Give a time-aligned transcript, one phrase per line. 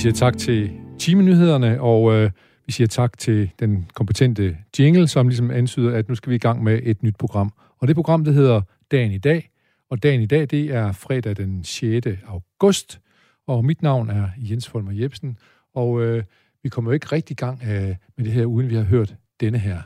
[0.00, 2.30] siger tak til timenyhederne, og øh,
[2.66, 6.38] vi siger tak til den kompetente jingle, som ligesom antyder, at nu skal vi i
[6.38, 7.52] gang med et nyt program.
[7.78, 9.50] Og det program, det hedder Dagen i dag,
[9.90, 12.06] og dagen i dag, det er fredag den 6.
[12.26, 13.00] august,
[13.46, 15.38] og mit navn er Jens Folmer Jebsen,
[15.74, 16.24] og øh,
[16.62, 19.14] vi kommer jo ikke rigtig i gang øh, med det her, uden vi har hørt
[19.40, 19.80] denne her.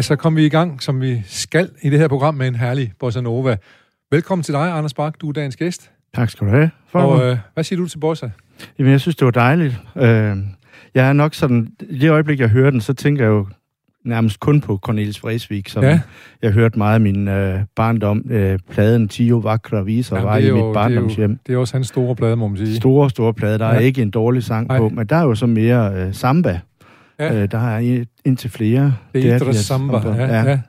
[0.00, 2.54] Ja, så kom vi i gang, som vi skal i det her program med en
[2.54, 3.56] herlig bossa nova.
[4.10, 5.14] Velkommen til dig, Anders Bak.
[5.20, 5.90] Du er dagens gæst.
[6.14, 6.70] Tak skal du have.
[6.88, 8.28] For og øh, hvad siger du til bossa?
[8.78, 9.76] Jamen, jeg synes, det var dejligt.
[9.96, 10.36] Øh,
[10.94, 11.68] jeg er nok sådan...
[11.80, 13.46] I det øjeblik, jeg hører den, så tænker jeg jo
[14.04, 16.00] nærmest kun på Cornelis Vreeswijk, som ja.
[16.42, 18.24] jeg hørte meget af min øh, barndom.
[18.30, 21.30] Øh, pladen Tio Vakra Viser ja, var i mit barndomshjem.
[21.30, 22.76] Det er, det er også hans store plade, må man sige.
[22.76, 23.58] Store, store plade.
[23.58, 23.74] Der ja.
[23.74, 24.78] er ikke en dårlig sang Nej.
[24.78, 26.60] på, men der er jo så mere øh, samba.
[27.20, 27.34] Ja.
[27.34, 28.94] Øh, der er indtil flere.
[29.14, 30.26] Det er samba, ja.
[30.26, 30.50] ja.
[30.50, 30.60] ja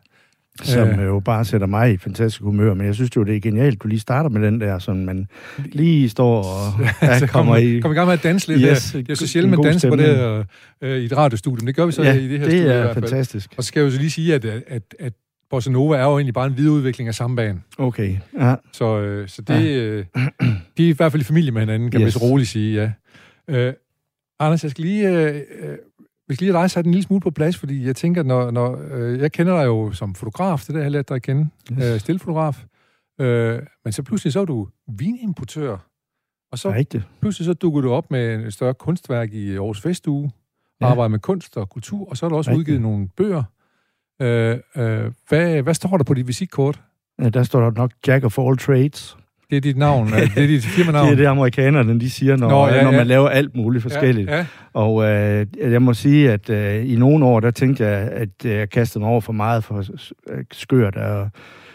[0.63, 1.05] som øh.
[1.05, 2.73] jo bare sætter mig i fantastisk humør.
[2.73, 5.27] Men jeg synes jo, det er genialt, du lige starter med den der, sådan man
[5.57, 7.79] lige står og ja, så kommer i...
[7.79, 9.01] Kom i gang med at danse lidt yes, der.
[9.01, 10.45] Det er så sjældent, man danser på det
[10.81, 12.73] øh, i et radiostudie, men det gør vi så ja, i det her det studie.
[12.73, 13.53] er fantastisk.
[13.57, 15.13] Og så skal jeg jo så lige sige, at, at, at
[15.49, 17.63] Bossa Nova er jo egentlig bare en videreudvikling af sambanen.
[17.77, 18.55] Okay, ja.
[18.73, 19.77] Så, øh, så det, ja.
[19.77, 20.05] øh,
[20.77, 22.05] de er i hvert fald i familie med hinanden, kan yes.
[22.05, 22.91] man så roligt sige, ja.
[23.55, 23.73] Øh,
[24.39, 25.09] Anders, jeg skal lige...
[25.09, 25.41] Øh,
[26.31, 28.81] vi skal lige rejse den en lille smule på plads, fordi jeg tænker, når, når
[28.91, 31.85] øh, jeg kender dig jo som fotograf, det der jeg lært dig at kende, yes.
[31.85, 32.65] øh, stilfotograf,
[33.21, 35.77] øh, men så pludselig så er du vinimportør,
[36.51, 37.03] og så Rigtigt.
[37.19, 40.31] pludselig så dukker du op med et større kunstværk i Aarhus Festuge,
[40.81, 40.85] ja.
[40.85, 42.59] arbejder med kunst og kultur, og så er du også Rigtigt.
[42.59, 43.43] udgivet nogle bøger.
[44.21, 46.81] Øh, øh, hvad, hvad står der på dit visitkort?
[47.21, 49.17] Ja, der står der nok Jack of all trades.
[49.51, 51.05] Det er dit navn, det er dit firmanavn.
[51.07, 53.03] det er det, amerikanerne de siger, når, Nå, ja, når man ja.
[53.03, 54.29] laver alt muligt forskelligt.
[54.29, 54.45] Ja, ja.
[54.73, 58.51] Og øh, jeg må sige, at øh, i nogle år, der tænkte jeg, at øh,
[58.51, 59.83] jeg kastede mig over for meget for
[60.51, 61.29] skørt og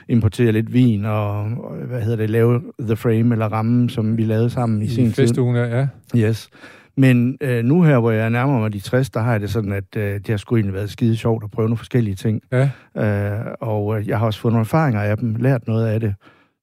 [0.09, 1.45] importere lidt vin og,
[1.89, 5.13] hvad hedder det, lave The Frame eller rammen, som vi lavede sammen i, I sin
[5.13, 5.39] tid.
[5.39, 5.87] I ja.
[6.17, 6.49] Yes.
[6.97, 9.73] Men øh, nu her, hvor jeg nærmer mig de 60, der har jeg det sådan,
[9.73, 12.43] at øh, det har sgu egentlig været skide sjovt at prøve nogle forskellige ting.
[12.53, 12.71] Ja.
[12.97, 16.15] Øh, og øh, jeg har også fået nogle erfaringer af dem, lært noget af det.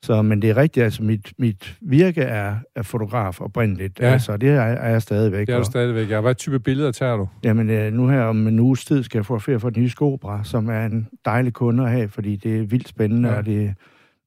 [0.03, 3.99] Så, men det er rigtigt, altså mit, mit virke er, er fotograf oprindeligt.
[3.99, 4.05] Ja.
[4.05, 5.47] Altså, det er, er jeg stadigvæk.
[5.47, 6.21] Det er du stadigvæk, ja.
[6.21, 7.27] Hvad type billeder tager du?
[7.43, 9.89] Jamen, øh, nu her om en uges tid skal jeg få ferie for den nye
[9.89, 13.35] skobra, som er en dejlig kunde at have, fordi det er vildt spændende, ja.
[13.35, 13.73] og det er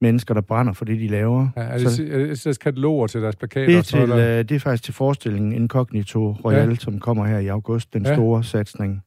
[0.01, 1.47] mennesker, der brænder for det, de laver.
[1.57, 3.65] Ja, er, det, så, er det deres kataloger til deres plakater?
[3.65, 6.75] Det er, til, øh, det er faktisk til forestillingen Incognito Royal, ja.
[6.75, 8.15] som kommer her i august, den ja.
[8.15, 9.03] store satsning.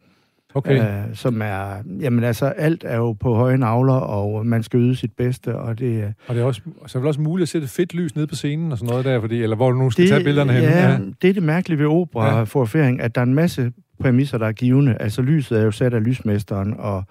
[0.54, 0.80] Okay.
[0.80, 4.96] Øh, som er, jamen altså, alt er jo på høje navler, og man skal yde
[4.96, 6.14] sit bedste, og det...
[6.26, 8.34] Og det er også, så er vel også muligt at sætte fedt lys ned på
[8.34, 10.62] scenen og sådan noget der, fordi, eller hvor du nu skal det, tage billederne hen.
[10.62, 13.04] Ja, ja, det er det mærkelige ved opera-forfæring, ja.
[13.04, 14.96] at der er en masse præmisser, der er givende.
[15.00, 17.04] Altså, lyset er jo sat af lysmesteren, og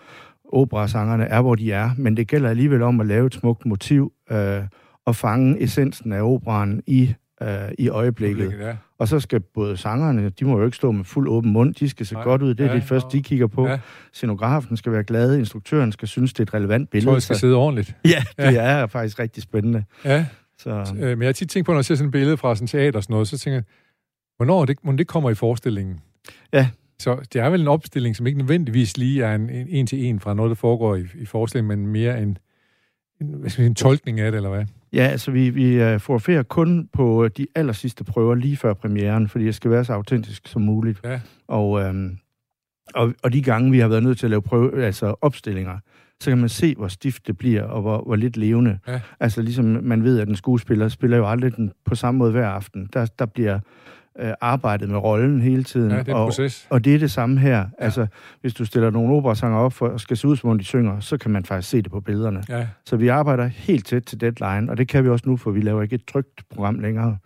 [0.53, 4.11] operasangerne er, hvor de er, men det gælder alligevel om at lave et smukt motiv,
[4.31, 4.61] øh,
[5.05, 7.47] og fange essensen af operaen i, øh,
[7.77, 8.53] i øjeblikket.
[8.59, 8.75] Ja.
[8.99, 11.89] Og så skal både sangerne, de må jo ikke stå med fuld åben mund, de
[11.89, 12.23] skal se Nej.
[12.23, 13.67] godt ud, det er ja, det første, de kigger på.
[13.67, 13.79] Ja.
[14.13, 17.13] Scenografen skal være glad, instruktøren skal synes, det er et relevant billede.
[17.13, 17.39] Jeg skal så...
[17.39, 17.95] sidde ordentligt.
[18.05, 18.61] Ja, det ja.
[18.61, 19.83] er faktisk rigtig spændende.
[20.05, 20.25] Ja,
[20.57, 20.69] så...
[20.95, 22.67] Øh, men jeg har tit tænkt på, når jeg ser sådan et billede fra sådan
[22.67, 23.63] teater og sådan noget, så tænker jeg,
[24.37, 25.99] hvornår det, det kommer i forestillingen?
[26.53, 26.69] Ja.
[26.99, 30.05] Så det er vel en opstilling, som ikke nødvendigvis lige er en, en, en til
[30.05, 32.37] en fra noget, der foregår i, i forestillingen, men mere en,
[33.21, 34.65] en, hvad skal sige, en tolkning af det, eller hvad?
[34.93, 39.27] Ja, altså vi, vi uh, fotograferer kun på de aller sidste prøver lige før premieren,
[39.27, 40.99] fordi det skal være så autentisk som muligt.
[41.03, 41.19] Ja.
[41.47, 42.17] Og, øhm,
[42.95, 45.77] og, og de gange, vi har været nødt til at lave prøve, altså opstillinger,
[46.21, 48.79] så kan man se, hvor stift det bliver, og hvor, hvor lidt levende.
[48.87, 49.01] Ja.
[49.19, 52.47] Altså ligesom man ved, at en skuespiller spiller jo aldrig den på samme måde hver
[52.47, 52.89] aften.
[52.93, 53.59] Der, der bliver
[54.19, 55.91] øh, arbejdet med rollen hele tiden.
[55.91, 56.67] Ja, det er og, proces.
[56.69, 57.57] Og det er det samme her.
[57.57, 57.65] Ja.
[57.77, 58.07] Altså,
[58.41, 60.99] hvis du stiller nogle operasanger op for, og skal se ud, som om de synger,
[60.99, 62.43] så kan man faktisk se det på billederne.
[62.49, 62.67] Ja.
[62.85, 65.61] Så vi arbejder helt tæt til deadline, og det kan vi også nu, for vi
[65.61, 67.17] laver ikke et trygt program længere.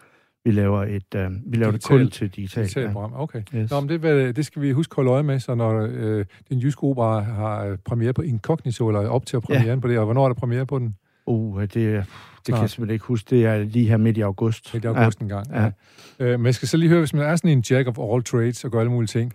[0.46, 2.66] Vi laver, et, øh, vi laver digital, det kun til digitalt.
[2.66, 2.92] Digital ja.
[2.92, 3.42] program, okay.
[3.56, 3.72] Yes.
[3.72, 6.60] Nå, men det, det skal vi huske at holde øje med, så når øh, den
[6.60, 9.80] jyske opera har premiere på Incognito, eller op til at premiere ja.
[9.80, 10.96] på det, og hvornår er der premiere på den?
[11.26, 12.06] Uh, det,
[12.45, 12.57] det Snart.
[12.57, 13.36] kan jeg simpelthen ikke huske.
[13.36, 14.74] Det er lige her midt i august.
[14.74, 15.24] Midt i august ja.
[15.24, 15.63] en gang, ja.
[15.63, 15.72] ja.
[16.19, 18.24] Øh, men jeg skal så lige høre, hvis man er sådan en jack of all
[18.24, 19.34] trades og gør alle mulige ting.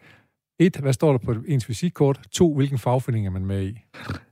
[0.60, 2.20] Et, hvad står der på ens visitkort?
[2.32, 3.80] To, hvilken fagforening er man med i?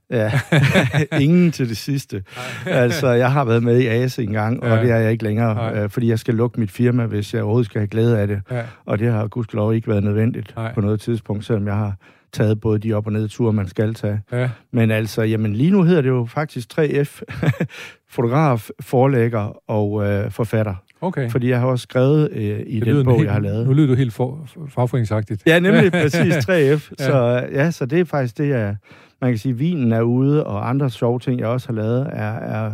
[0.09, 0.31] Ja,
[1.21, 2.23] ingen til det sidste.
[2.65, 4.71] altså, jeg har været med i AS en gang, ja.
[4.71, 7.41] og det er jeg ikke længere, øh, fordi jeg skal lukke mit firma, hvis jeg
[7.41, 8.41] overhovedet skal have glæde af det.
[8.51, 8.63] Ja.
[8.85, 10.73] Og det har gudskelov ikke været nødvendigt Nej.
[10.73, 11.95] på noget tidspunkt, selvom jeg har
[12.33, 14.21] taget både de op- og nedture, man skal tage.
[14.31, 14.49] Ja.
[14.71, 17.21] Men altså, jamen lige nu hedder det jo faktisk 3F,
[18.15, 20.75] fotograf, forlægger og øh, forfatter.
[21.01, 21.29] Okay.
[21.29, 23.67] Fordi jeg har også skrevet øh, i det den bog, helt, jeg har lavet.
[23.67, 25.43] Nu lyder du helt for, fagforeningsagtigt.
[25.45, 26.49] Ja, nemlig præcis 3F.
[26.51, 26.75] ja.
[26.97, 28.75] Så, ja, så det er faktisk det, jeg,
[29.21, 32.33] man kan sige, vinen er ude, og andre sjove ting, jeg også har lavet, er,
[32.33, 32.71] er,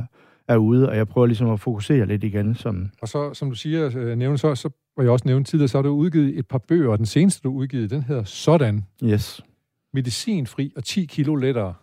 [0.47, 2.55] er ude, og jeg prøver ligesom at fokusere lidt igen.
[2.55, 2.89] Som...
[3.01, 5.77] Og så, som du siger, øh, nævne, så, så var jeg også nævnt tidligere, så
[5.77, 8.85] har du udgivet et par bøger, og den seneste, du udgivet, den hedder Sådan.
[9.03, 9.41] Yes.
[9.93, 11.73] Medicinfri og 10 kilo lettere.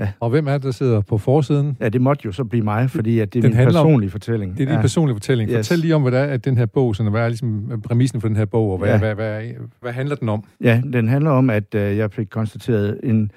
[0.00, 0.12] Ja.
[0.20, 1.76] Og hvem er det, der sidder på forsiden?
[1.80, 4.10] Ja, det måtte jo så blive mig, fordi at det er den min personlige om,
[4.10, 4.52] fortælling.
[4.52, 4.80] Det er din ja.
[4.80, 5.50] personlige fortælling.
[5.50, 5.56] Yes.
[5.56, 8.20] Fortæl lige om, hvad det er, at den her bog, sådan, hvad er ligesom præmissen
[8.20, 8.98] for den her bog, og hvad, ja.
[8.98, 10.44] hvad, hvad, hvad, hvad handler den om?
[10.60, 13.30] Ja, den handler om, at uh, jeg fik konstateret en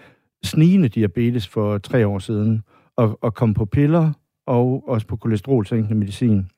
[0.44, 2.64] snigende diabetes for tre år siden,
[2.98, 4.12] og, og kom på piller,
[4.50, 6.50] og også på kolesterolsænkende medicin.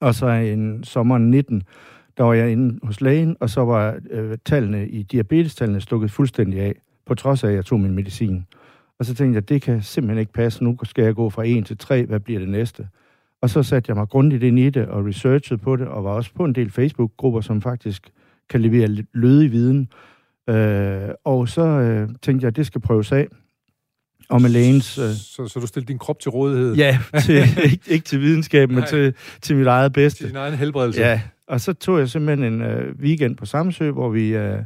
[0.00, 1.62] Og så en sommer 19,
[2.16, 6.60] der var jeg inde hos lægen, og så var øh, tallene i diabetestallene stukket fuldstændig
[6.60, 6.74] af,
[7.06, 8.46] på trods af, at jeg tog min medicin.
[8.98, 10.64] Og så tænkte jeg, det kan simpelthen ikke passe.
[10.64, 12.04] Nu skal jeg gå fra 1 til 3.
[12.04, 12.88] Hvad bliver det næste?
[13.40, 16.10] Og så satte jeg mig grundigt ind i det og researchede på det, og var
[16.10, 18.10] også på en del Facebook-grupper, som faktisk
[18.48, 19.88] kan levere lødig viden.
[20.48, 23.28] Øh, og så øh, tænkte jeg, at det skal prøves af.
[24.28, 24.98] Og med lægens...
[24.98, 26.74] Øh, så, så du stillede din krop til rådighed?
[26.74, 27.34] Ja, til,
[27.72, 30.18] ikke, ikke til videnskab, men til, til mit eget bedste.
[30.18, 31.00] Til din egen helbredelse?
[31.00, 34.28] Ja, og så tog jeg simpelthen en øh, weekend på Samsø, hvor vi...
[34.28, 34.58] Øh,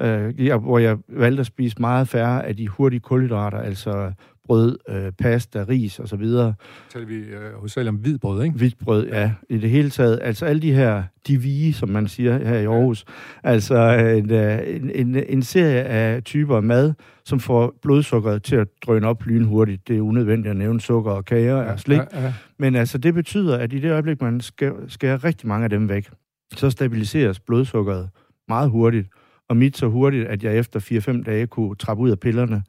[0.00, 4.12] øh, hvor jeg valgte at spise meget færre af de hurtige kulhydrater, altså
[4.46, 6.54] brød, øh, pasta, ris og så videre.
[6.92, 8.56] Taler vi øh, om hvidbrød, ikke?
[8.56, 9.32] Hvidbrød, ja.
[9.48, 10.18] I det hele taget.
[10.22, 13.04] Altså alle de her divige, som man siger her i Aarhus.
[13.44, 13.48] Ja.
[13.50, 13.76] Altså
[14.16, 16.92] en, øh, en, en, en serie af typer af mad,
[17.24, 19.88] som får blodsukkeret til at drøne op lynhurtigt.
[19.88, 21.98] Det er unødvendigt at nævne sukker og kager ja, og slik.
[21.98, 22.34] Ja, ja.
[22.58, 25.88] Men altså det betyder, at i det øjeblik, man skærer, skærer rigtig mange af dem
[25.88, 26.10] væk,
[26.56, 28.08] så stabiliseres blodsukkeret
[28.48, 29.08] meget hurtigt
[29.48, 32.62] og mit så hurtigt, at jeg efter 4-5 dage kunne trappe ud af pillerne.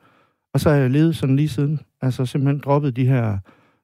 [0.53, 1.79] Og så har jeg levet sådan lige siden.
[2.01, 3.37] Altså simpelthen droppet de her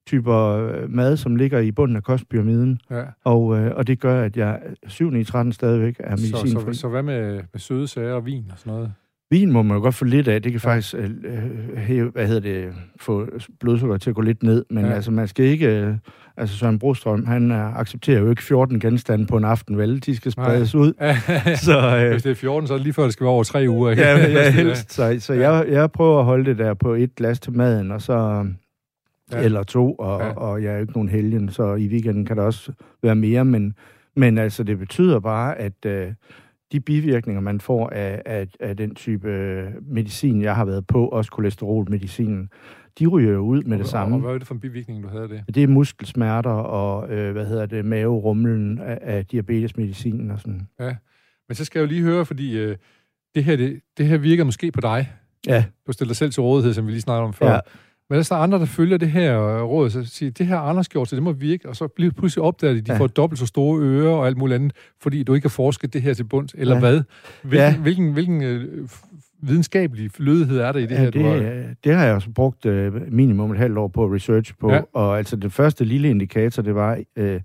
[0.07, 2.81] typer øh, mad, som ligger i bunden af kostpyramiden.
[2.91, 3.03] Ja.
[3.23, 6.73] Og, øh, og det gør, at jeg 7 i 13 stadigvæk er medicinfri.
[6.73, 8.93] Så, så, så hvad med, med søde sager og vin og sådan noget?
[9.31, 10.41] Vin må man jo godt få lidt af.
[10.41, 10.69] Det kan ja.
[10.69, 13.27] faktisk øh, hæve, hvad hedder det, få
[13.59, 14.65] blodsukker til at gå lidt ned.
[14.69, 14.91] Men ja.
[14.91, 15.67] altså, man skal ikke...
[15.67, 15.95] Øh,
[16.37, 20.05] altså, Søren Brostrøm, han øh, accepterer jo ikke 14 genstande på en aften, vel?
[20.05, 20.83] De skal spredes Nej.
[20.83, 20.93] ud.
[21.65, 23.43] så, øh, Hvis det er 14, så er det lige før, det skal være over
[23.43, 23.91] tre uger.
[23.91, 24.93] ja, ja, helst.
[24.93, 25.51] Så, så ja.
[25.51, 28.45] jeg, jeg prøver at holde det der på et glas til maden, og så...
[29.31, 29.41] Ja.
[29.41, 30.29] Eller to, og, ja.
[30.29, 32.71] og jeg er jo ikke nogen helgen, så i weekenden kan der også
[33.03, 33.73] være mere, men,
[34.15, 35.85] men altså, det betyder bare, at...
[35.85, 36.07] Øh,
[36.71, 41.07] de bivirkninger, man får af, af, af den type øh, medicin, jeg har været på,
[41.07, 42.49] også kolesterolmedicinen,
[42.99, 44.15] de ryger jo ud med og, det samme.
[44.15, 45.43] Og hvad er det for en bivirkning, du havde det?
[45.55, 50.67] Det er muskelsmerter og, øh, hvad hedder det, maverumlen af, af diabetesmedicinen og sådan.
[50.79, 50.95] Ja,
[51.47, 52.77] men så skal jeg jo lige høre, fordi øh,
[53.35, 55.11] det, her, det, det her virker måske på dig.
[55.47, 55.65] Ja.
[55.87, 57.51] Du stiller dig selv til rådighed, som vi lige snakkede om før.
[57.51, 57.59] Ja.
[58.09, 61.07] Men der er andre, der følger det her råd, så siger, det her Anders gjort,
[61.07, 62.99] så det må virke, og så bliver pludselig opdaget, at de ja.
[62.99, 66.01] får dobbelt så store ører og alt muligt andet, fordi du ikke har forsket det
[66.01, 66.79] her til bunds, eller ja.
[66.79, 67.01] hvad?
[67.43, 67.77] Hvilken, ja.
[67.77, 68.89] hvilken, hvilken øh,
[69.41, 71.05] videnskabelig lødighed er der i det ja, her?
[71.05, 71.63] Det, du har...
[71.83, 74.81] det har jeg også brugt øh, minimum et halvt år på research på, ja.
[74.93, 77.41] og altså det første lille indikator, det var øh,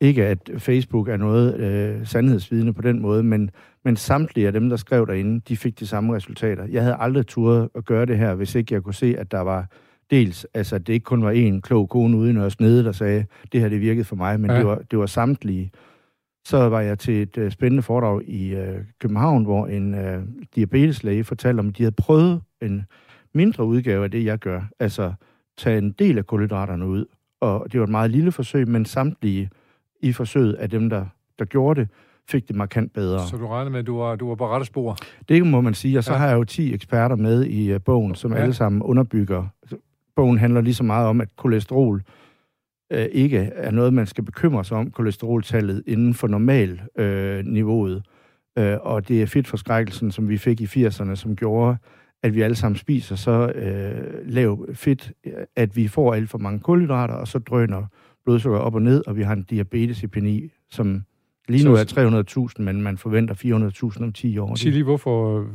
[0.00, 3.50] ikke, at Facebook er noget øh, sandhedsvidende på den måde, men,
[3.84, 6.64] men samtlige af dem, der skrev derinde, de fik de samme resultater.
[6.70, 9.40] Jeg havde aldrig turet at gøre det her, hvis ikke jeg kunne se, at der
[9.40, 9.66] var
[10.10, 13.24] dels, altså at det ikke kun var en klog kone uden os nede, der sagde,
[13.52, 14.58] det her det virkede for mig, men ja.
[14.58, 15.70] det, var, det var samtlige.
[16.44, 20.22] Så var jeg til et uh, spændende foredrag i uh, København, hvor en uh,
[20.54, 22.86] diabeteslæge fortalte om, at de havde prøvet en
[23.34, 24.62] mindre udgave af det, jeg gør.
[24.80, 25.12] Altså
[25.58, 27.04] tage en del af kulhydraterne ud.
[27.40, 29.50] Og det var et meget lille forsøg, men samtlige
[30.00, 31.06] i forsøget af dem, der,
[31.38, 31.88] der gjorde det,
[32.28, 33.26] fik det markant bedre.
[33.26, 34.96] Så du regner med, at du var, du var på rette spor?
[35.28, 36.18] Det må man sige, og så ja.
[36.18, 38.38] har jeg jo 10 eksperter med i uh, bogen, som ja.
[38.38, 39.46] alle sammen underbygger
[40.18, 42.02] bogen handler lige så meget om, at kolesterol
[42.92, 48.02] øh, ikke er noget, man skal bekymre sig om, kolesteroltallet inden for normal øh, niveauet.
[48.58, 51.76] Øh, og det er fedtforskrækkelsen, som vi fik i 80'erne, som gjorde,
[52.22, 55.12] at vi alle sammen spiser så øh, lav fedt,
[55.56, 57.86] at vi får alt for mange kulhydrater, og så drøner
[58.24, 61.02] blodsukker op og ned, og vi har en diabetesepidemi, som
[61.48, 63.34] lige nu er 300.000, men man forventer
[63.96, 64.54] 400.000 om 10 år.
[64.54, 65.46] Sig lige, hvorfor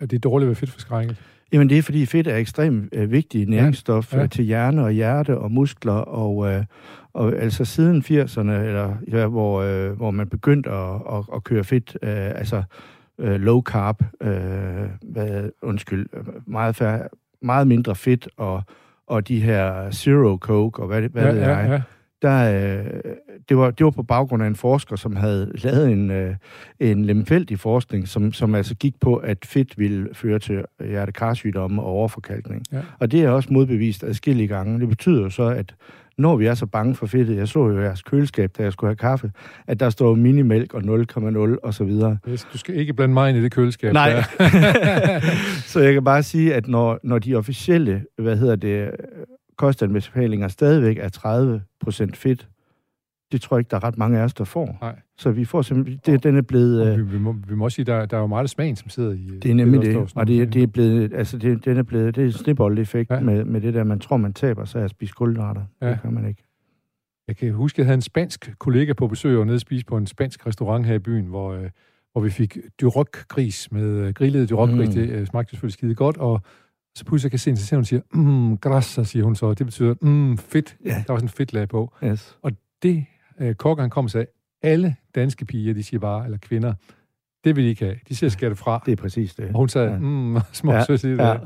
[0.00, 1.16] er det dårligt ved fedtforskrækket?
[1.54, 4.24] Jamen det er, fordi fedt er ekstremt øh, vigtig næringsstof ja, ja.
[4.24, 6.64] Øh, til hjerne og hjerte og muskler, og, øh,
[7.12, 11.64] og altså siden 80'erne, eller, ja, hvor, øh, hvor man begyndte at, at, at køre
[11.64, 12.62] fedt, øh, altså
[13.18, 16.06] øh, low carb, øh, hvad, undskyld,
[16.46, 17.08] meget, færre,
[17.42, 18.62] meget mindre fedt, og,
[19.06, 21.82] og de her Zero Coke, og hvad, hvad ja, ved jeg, ja, ja.
[22.22, 23.00] der, øh,
[23.48, 26.34] det, var, det var på baggrund af en forsker, som havde lavet en, øh,
[26.80, 31.88] en lemfældig forskning, som, som altså gik på, at fedt ville føre til hjertekarsygdomme og
[31.88, 32.62] overforkalkning.
[32.72, 32.80] Ja.
[32.98, 34.80] Og det er også modbevist adskillige gange.
[34.80, 35.74] Det betyder jo så, at
[36.18, 38.88] når vi er så bange for fedtet, jeg så jo jeres køleskab, da jeg skulle
[38.88, 39.32] have kaffe,
[39.66, 42.18] at der står minimælk og 0,0 og så videre.
[42.28, 43.92] Yes, du skal ikke blande mig ind i det køleskab.
[43.92, 44.22] Nej.
[45.72, 48.90] så jeg kan bare sige, at når, når de officielle, hvad hedder det,
[49.56, 52.48] kostanbefalinger stadigvæk er 30 procent fedt,
[53.34, 54.78] det tror jeg ikke, der er ret mange af os, der får.
[54.80, 54.96] Nej.
[55.16, 56.82] Så vi får simpelthen, det, den er blevet...
[56.82, 58.48] Og Øh, vi, vi, må, vi må også sige, der, der er jo meget af
[58.48, 59.30] smagen, som sidder i...
[59.42, 62.26] det er nemlig det, og det, det er blevet, altså det, den er blevet, det
[62.26, 63.20] er snibbold-effekt Ja.
[63.20, 65.62] med, med det der, man tror, man taber sig af at spise kulhydrater.
[65.82, 65.90] Ja.
[65.90, 66.44] Det kan man ikke.
[67.28, 69.84] Jeg kan huske, at jeg havde en spansk kollega på besøg og nede og spise
[69.86, 71.70] på en spansk restaurant her i byen, hvor, øh,
[72.12, 74.88] hvor vi fik duroc-gris med øh, grillet duroc-gris.
[74.88, 74.94] Mm.
[74.94, 76.40] Det øh, smagte selvfølgelig skide godt, og
[76.96, 79.54] så pludselig kan jeg se hende, hun, siger, mm, grassa, siger hun så.
[79.54, 80.76] Det betyder, mm, fedt.
[80.84, 80.90] Ja.
[81.06, 81.92] Der var sådan en fedtlag på.
[82.04, 82.38] Yes.
[82.82, 83.04] Det,
[83.40, 84.26] øh, kokken han kom og sagde,
[84.62, 86.74] alle danske piger, de siger bare, eller kvinder,
[87.44, 87.96] det vil de ikke have.
[88.08, 88.82] De siger, skal det fra.
[88.86, 89.44] Det er præcis det.
[89.48, 89.98] Og hun sagde, Ja.
[89.98, 91.28] mm, små Ja, sødt ja.
[91.30, 91.36] Ja.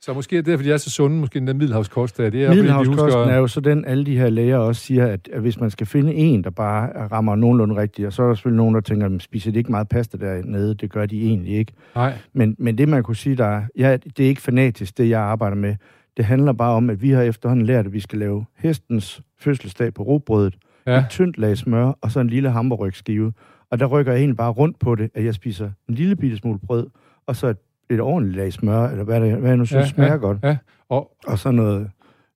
[0.00, 2.30] Så måske er det, fordi de er så sunde, måske den der middelhavskost der.
[2.30, 4.82] Det er, fordi de Middelhavskosten husker, er jo så den, alle de her læger også
[4.82, 8.22] siger, at, at hvis man skal finde en, der bare rammer nogenlunde rigtigt, og så
[8.22, 10.74] er der selvfølgelig nogen, der tænker, "Men spiser de ikke meget pasta dernede?
[10.74, 11.72] Det gør de egentlig ikke.
[11.94, 15.08] Nej, Men, men det, man kunne sige, der er, ja, det er ikke fanatisk, det
[15.08, 15.76] jeg arbejder med.
[16.16, 19.94] Det handler bare om, at vi har efterhånden lært, at vi skal lave hestens fødselsdag
[19.94, 20.54] på robrødet,
[20.86, 20.92] ja.
[20.92, 23.32] ja, et tyndt lag smør, og så en lille hamburgskive.
[23.70, 26.36] Og der rykker jeg egentlig bare rundt på det, at jeg spiser en lille bitte
[26.36, 26.86] smule brød,
[27.26, 27.56] og så et,
[27.90, 30.38] et ordentligt lag smør, eller hvad, det, hvad jeg nu synes Ja, smager ja, godt.
[30.42, 30.56] ja.
[30.88, 31.90] Og, Og så noget,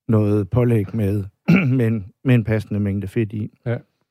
[0.08, 1.24] noget pålæg med,
[1.76, 3.58] med, en, med en passende mængde fedt i.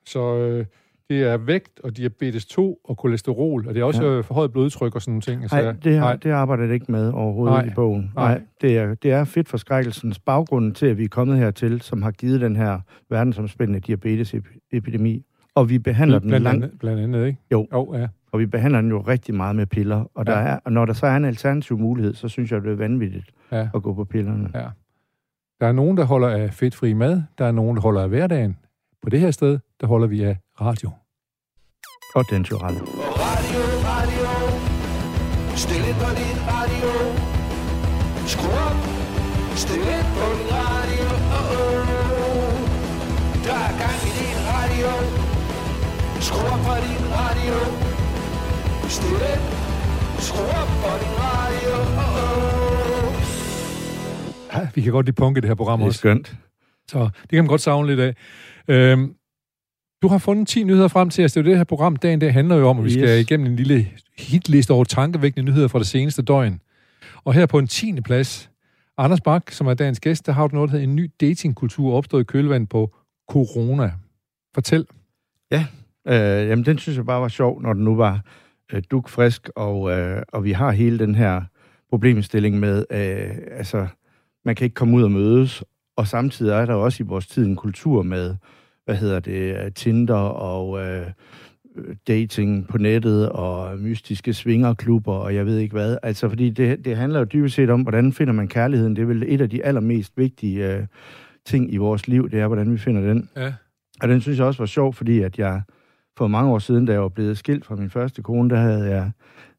[0.05, 0.65] Så øh,
[1.09, 4.15] det er vægt og diabetes 2 og kolesterol, og det er også Ja.
[4.15, 4.21] ja.
[4.21, 5.41] forhøjet blodtryk og sådan nogle ting.
[5.41, 7.61] Altså, Nej, det, har, det arbejder det ikke med overhovedet Nej.
[7.63, 7.71] Nej.
[7.71, 8.11] i bogen.
[8.15, 8.27] Nej.
[8.33, 12.11] Nej, det er, det er fedtforskrækkelsens baggrund til, at vi er kommet hertil, som har
[12.11, 15.23] givet den her verdensomspændende diabetesepidemi.
[15.55, 17.39] Og vi behandler den blandt, langt, andet, blandt andet, ikke?
[17.51, 17.67] Jo.
[17.73, 18.07] Jo, ja.
[18.31, 20.11] og vi behandler den jo rigtig meget med piller.
[20.15, 20.45] Og, der Ja.
[20.47, 23.29] er, og når der så er en alternativ mulighed, så synes jeg, det er vanvittigt
[23.51, 23.69] ja.
[23.75, 24.49] at gå på pillerne.
[24.55, 24.65] Ja.
[25.59, 27.21] Der er nogen, der holder af fedtfri mad.
[27.37, 28.57] Der er nogen, der holder af hverdagen.
[29.07, 30.89] På det her sted, der holder vi af radio.
[32.15, 32.79] Og den tyrelle.
[33.25, 33.61] Radio,
[33.91, 34.27] radio.
[35.63, 36.89] Stil ind på din radio.
[38.33, 38.77] Skru op.
[39.63, 41.05] Stil ind på din radio.
[41.39, 42.53] Oh, oh.
[43.45, 44.89] Der er gang i din radio.
[46.27, 47.55] Skru op på din radio.
[48.95, 49.43] Stil ind.
[50.27, 51.73] Skru op på din radio.
[52.03, 53.13] Oh, oh.
[54.53, 55.99] Ja, vi kan godt lide punke det her program Det er også.
[55.99, 56.35] skønt.
[56.91, 58.13] Så det kan man godt savne lidt af.
[58.67, 59.13] Øhm,
[60.01, 61.33] du har fundet 10 nyheder frem til os.
[61.33, 62.93] Det er jo det her program, dagen der handler jo om, at vi Yes.
[62.93, 66.61] skal igennem en lille hitliste over tankevækkende nyheder fra det seneste døgn.
[67.23, 68.01] Og her på en 10.
[68.01, 68.49] plads,
[68.97, 71.93] Anders Bak, som er dagens gæst, der har du noget, der hedder en ny datingkultur
[71.93, 72.95] opstået i kølvand på
[73.29, 73.91] corona.
[74.53, 74.85] Fortæl.
[76.07, 78.21] Øh, jamen, den synes jeg bare var sjov, når den nu var
[78.73, 81.41] øh, dukfrisk, og, øh, og vi har hele den her
[81.89, 83.87] problemstilling med, øh, altså,
[84.45, 85.63] man kan ikke komme ud og mødes,
[85.97, 88.35] og samtidig er der også i vores tid en kultur med,
[88.87, 91.05] hvad hedder det, Tinder og øh,
[92.07, 95.97] dating på nettet og mystiske svingerklubber og jeg ved ikke hvad.
[96.03, 98.95] Altså, fordi det, det handler jo dybest set om, hvordan finder man kærligheden.
[98.95, 100.83] Det er vel et af de allermest vigtige øh,
[101.45, 103.29] ting i vores liv, det er, hvordan vi finder den.
[103.35, 103.53] Ja.
[104.01, 105.61] Og den synes jeg også var sjov, fordi at jeg
[106.17, 108.89] for mange år siden, da jeg var blevet skilt fra min første kone, der havde
[108.89, 109.11] jeg,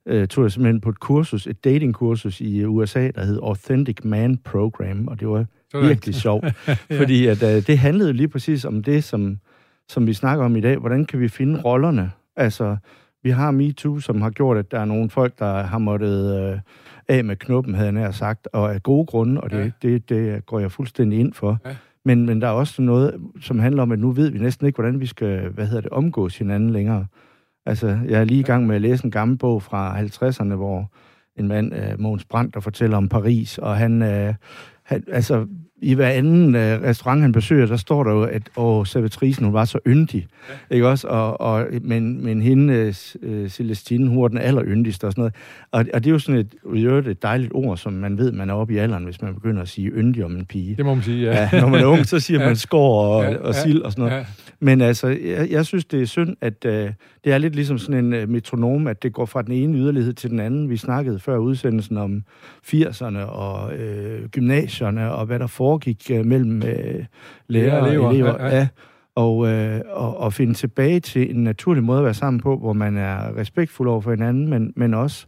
[0.07, 4.37] øh, tog jeg simpelthen på et kursus, et datingkursus i USA, der hed Authentic Man
[4.37, 6.45] Program, og det var Virkelig sjovt,
[6.99, 9.39] fordi at, øh, det handlede lige præcis om det, som,
[9.89, 10.77] som vi snakker om i dag.
[10.79, 12.11] Hvordan kan vi finde rollerne?
[12.37, 12.77] Altså,
[13.23, 16.59] vi har MeToo, som har gjort, at der er nogle folk, der har måttet øh,
[17.09, 19.71] af med knuppen, havde jeg nær sagt, og af gode grunde, og det, Ja.
[19.89, 21.59] det, det går jeg fuldstændig ind for.
[21.67, 21.77] Ja.
[22.05, 24.77] Men, men der er også noget, som handler om, at nu ved vi næsten ikke,
[24.77, 27.07] hvordan vi skal, hvad hedder det, omgås hinanden længere.
[27.67, 30.91] Altså, jeg er lige i gang med at læse en gammel bog fra 50'erne, hvor
[31.37, 34.35] en mand, øh, Mogens Brandt, der fortæller om Paris, og han, øh,
[34.89, 35.47] han altså,
[35.83, 39.55] i hver anden øh, restaurant, han besøger, der står der jo, at åh, servitrisen, hun
[39.55, 40.27] var så yndig,
[40.71, 40.75] ja.
[40.75, 41.09] ikke også?
[41.09, 45.35] Og, og, men, men hende, øh, øh, Celestine, hun var den alleryndigste og sådan noget.
[45.73, 48.51] Og, og det er jo sådan et, øvrigt et dejligt ord, som man ved, man
[48.51, 50.77] er oppe i alderen, hvis man begynder at sige yndig om en pige.
[50.77, 51.49] Det må man sige, ja.
[51.53, 52.47] Ja, når man er ung, så siger Ja.
[52.47, 54.19] man skår og, Ja, og sild og sådan noget.
[54.19, 54.25] Ja.
[54.61, 56.91] Men altså, jeg, jeg synes, det er synd, at øh,
[57.29, 60.13] det er lidt ligesom sådan en øh, metronom, at det går fra den ene yderlighed
[60.13, 60.71] til den anden.
[60.71, 62.23] Vi snakkede før udsendelsen om
[62.67, 67.05] 80'erne og øh, gymnasierne og hvad der foregik øh, mellem øh,
[67.49, 68.37] lærer og elever, elever.
[68.39, 68.57] ja, Ja, ja.
[68.57, 68.69] ja.
[69.15, 72.73] Og, øh, og, og finde tilbage til en naturlig måde at være sammen på, hvor
[72.73, 75.27] man er respektfuld over for hinanden, men, men også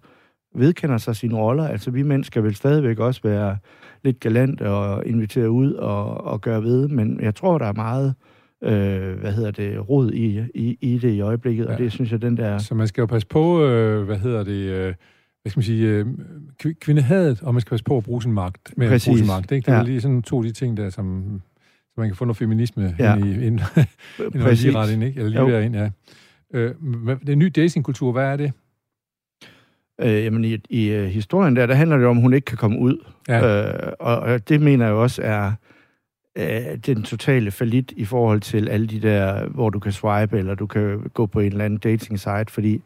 [0.54, 1.69] vedkender sig sine roller.
[1.69, 3.57] Altså, vi mænd skal vel stadigvæk også være
[4.04, 8.09] lidt galant og invitere ud og, og gøre ved, men jeg tror, der er meget
[8.09, 8.30] øh,
[8.61, 11.73] hvad hedder det, rod i, i, i det i øjeblikket, ja.
[11.73, 12.59] og det synes jeg, den der...
[12.59, 14.95] Så man skal jo passe på, øh, hvad hedder det, øh,
[15.43, 16.07] hvad skal man sige, øh,
[16.81, 19.07] kvindehadet, og man skal passe på at bruge sin magt, med Præcis.
[19.07, 19.67] at bruge sin magt, ikke?
[19.67, 19.85] Det er ja.
[19.85, 21.40] lige sådan to af de ting der, som,
[21.95, 23.17] så man kan få noget feminisme ja.
[23.17, 23.61] ind i, ind, ind
[24.19, 25.21] lige ret ind, ikke?
[25.21, 25.90] Eller lige ind, ja.
[26.55, 26.75] Øh,
[27.26, 28.52] den nye datingkultur, hvad er det?
[30.00, 32.59] Øh, jamen, i, i uh, historien der, der handler det om, at hun ikke kan
[32.59, 33.05] komme ud.
[33.29, 33.87] Ja.
[33.87, 35.52] Øh, og, og det mener jeg også er
[36.41, 40.55] øh, den totale falit i forhold til alle de der, hvor du kan swipe, eller
[40.55, 42.83] du kan gå på en eller anden dating site, fordi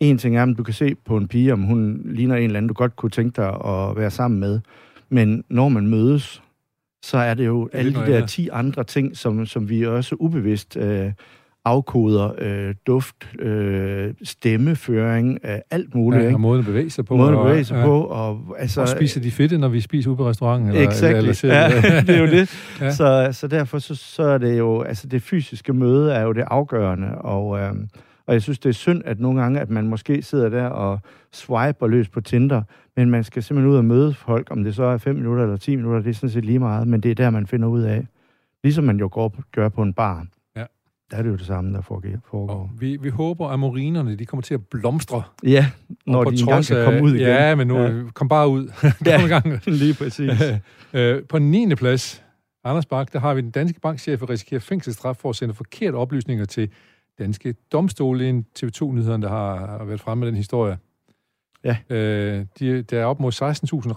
[0.00, 2.56] en ting er, at du kan se på en pige, om hun ligner en eller
[2.56, 4.60] anden, du godt kunne tænke dig at være sammen med.
[5.08, 6.42] Men når man mødes,
[7.02, 10.76] så er det jo alle de der 10 andre ting, som, som vi også ubevidst
[10.76, 11.12] øh,
[11.68, 16.24] afkoder øh, duft, øh, stemmeføring, øh, alt muligt.
[16.24, 17.16] Ja, og måden at bevæge sig på.
[17.16, 17.84] Måden at bevæge sig ja.
[17.84, 18.00] på.
[18.00, 20.68] Og, altså, og spiser de fedte, når vi spiser ude på restauranten?
[20.68, 21.18] Eller, exactly.
[21.18, 22.50] eller, eller ja, det er jo det.
[22.80, 22.90] ja.
[22.90, 26.44] så, så derfor så, så er det jo, altså det fysiske møde er jo det
[26.46, 27.72] afgørende, og, øh,
[28.26, 31.00] og jeg synes, det er synd, at nogle gange, at man måske sidder der og
[31.32, 32.62] swiper løs på Tinder,
[32.96, 35.56] men man skal simpelthen ud og møde folk, om det så er 5 minutter eller
[35.56, 37.82] 10 minutter, det er sådan set lige meget, men det er der, man finder ud
[37.82, 38.06] af.
[38.62, 40.26] Ligesom man jo går, gør på en bar
[41.10, 42.50] der er det jo det samme, der foregår.
[42.50, 45.22] Og vi, vi håber, at morinerne de kommer til at blomstre.
[45.42, 45.70] Ja,
[46.06, 47.26] når de engang kan komme ud igen.
[47.26, 48.02] Ja, men nu ja.
[48.14, 48.72] kom bare ud.
[49.06, 49.66] ja, gang.
[49.66, 50.30] lige præcis.
[50.92, 51.74] Øh, på 9.
[51.74, 52.24] plads,
[52.64, 55.94] Anders Bak, der har vi den danske bankchef, der risikerer fængselsstraf for at sende forkerte
[55.94, 56.70] oplysninger til
[57.18, 58.28] danske domstole.
[58.28, 60.78] En TV2-nyhederne, der har været fremme med den historie.
[61.64, 61.76] Ja.
[61.90, 63.38] Øh, de, der er op mod 16.000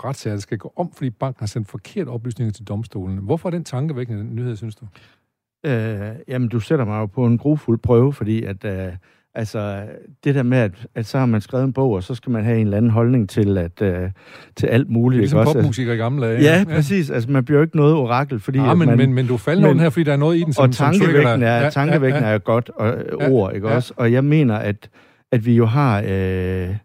[0.05, 3.17] retssager, der skal gå om, fordi banken har sendt forkerte oplysninger til domstolen.
[3.17, 4.87] Hvorfor er den tankevækkende den nyhed, synes du?
[5.65, 8.65] Øh, jamen, du sætter mig jo på en grufuld prøve, fordi at...
[8.65, 8.93] Øh,
[9.35, 9.83] Altså,
[10.23, 12.43] det der med, at, at så har man skrevet en bog, og så skal man
[12.43, 14.09] have en eller anden holdning til, at, uh,
[14.55, 15.21] til alt muligt.
[15.21, 16.41] Det er ligesom popmusikere i gamle dage.
[16.41, 17.09] Ja, ja, præcis.
[17.09, 18.59] Altså, man bliver jo ikke noget orakel, fordi...
[18.59, 20.53] Ja, men, man, men, men du falder men, her, fordi der er noget i den,
[20.53, 22.33] som, og tankevægten er, ja, tankevægten ja, ja.
[22.33, 23.75] er godt og, ja, ord, ikke ja.
[23.75, 23.93] også?
[23.97, 24.89] Og jeg mener, at,
[25.31, 26.03] at vi jo har...
[26.07, 26.75] Øh,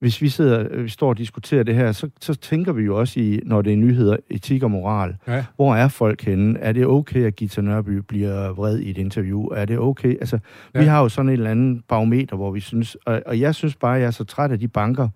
[0.00, 3.20] hvis vi sidder, vi står og diskuterer det her, så, så tænker vi jo også
[3.20, 5.16] i, når det er nyheder, etik og moral.
[5.26, 5.44] Ja.
[5.56, 6.58] Hvor er folk henne?
[6.58, 9.44] Er det okay, at Gita Nørby bliver vred i et interview?
[9.44, 10.10] Er det okay?
[10.20, 10.38] Altså,
[10.74, 10.80] ja.
[10.80, 13.76] vi har jo sådan en eller anden barometer, hvor vi synes, og, og jeg synes
[13.76, 15.08] bare, at jeg er så træt af de banker,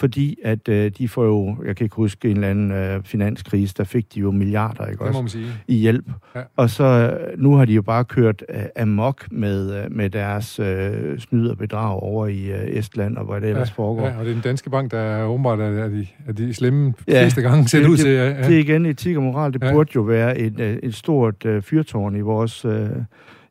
[0.00, 3.74] fordi at øh, de får jo, jeg kan ikke huske, en eller anden øh, finanskrise,
[3.78, 5.22] der fik de jo milliarder, ikke også?
[5.26, 5.46] Sige.
[5.68, 6.04] I hjælp.
[6.34, 6.40] Ja.
[6.56, 10.58] Og så øh, nu har de jo bare kørt øh, amok med, øh, med deres
[10.58, 14.06] øh, snyd og bedrag over i øh, Estland, og hvad det ellers ja, foregår.
[14.06, 16.94] Ja, og det er den danske bank, der er åbenbart er, de, er de slemme
[17.08, 18.10] ja, fleste gange set ud til.
[18.10, 18.46] Ja, ja.
[18.46, 19.52] Det er igen etik og moral.
[19.52, 19.72] Det ja.
[19.72, 22.64] burde jo være et, øh, et stort øh, fyrtårn i vores...
[22.64, 22.88] Øh,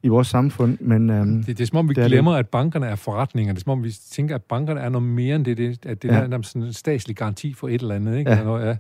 [0.04, 0.78] i vores samfund.
[0.82, 2.40] Men, øhm, det, det er som om, vi glemmer, det.
[2.40, 3.54] at bankerne er forretninger.
[3.54, 5.58] Det er som om, vi tænker, at bankerne er noget mere end det.
[5.58, 6.14] det at det ja.
[6.14, 8.18] er sådan en statslig garanti for et eller andet.
[8.18, 8.32] Ikke?
[8.32, 8.38] Ja.
[8.38, 8.76] Eller noget, ja.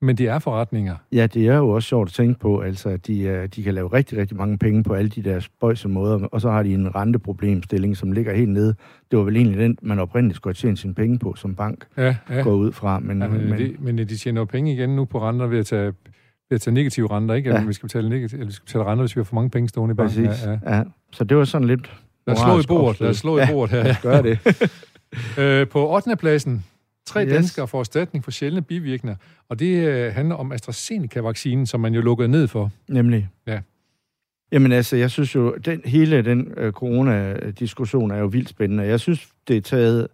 [0.00, 0.96] Men det er forretninger.
[1.12, 3.92] Ja, det er jo også sjovt at tænke på, altså, at de, de kan lave
[3.92, 6.94] rigtig, rigtig mange penge på alle de der spøjse måder, og så har de en
[6.94, 8.74] renteproblemstilling, som ligger helt nede.
[9.10, 12.16] Det var vel egentlig den, man oprindeligt skulle tjene sine penge på som bank, ja,
[12.30, 12.40] ja.
[12.40, 12.98] går ud fra.
[13.00, 15.58] Men, ja, men, men, det, men de tjener jo penge igen nu på renter ved
[15.58, 15.92] at tage
[16.50, 17.50] ved at tage negative renter, ikke?
[17.50, 17.64] Ja.
[17.64, 19.68] vi skal betale, negative, eller vi skal betale renter, hvis vi har for mange penge
[19.68, 20.26] stående i banken.
[20.26, 20.76] Præcis, ja, ja.
[20.76, 20.84] ja.
[21.12, 21.92] Så det var sådan lidt...
[22.26, 23.86] Lad os slå i bordet, lad os slå i bordet her.
[23.86, 24.38] Ja, gør det.
[25.38, 26.16] øh, på 8.
[26.16, 26.64] pladsen,
[27.06, 27.32] tre yes.
[27.32, 29.16] danskere får erstatning for sjældne bivirkninger,
[29.48, 32.70] og det øh, handler om AstraZeneca-vaccinen, som man jo lukkede ned for.
[32.88, 33.28] Nemlig.
[33.46, 33.60] Ja.
[34.52, 38.84] Jamen altså, jeg synes jo, den, hele den øh, corona-diskussion er jo vildt spændende.
[38.84, 40.08] Jeg synes, det er taget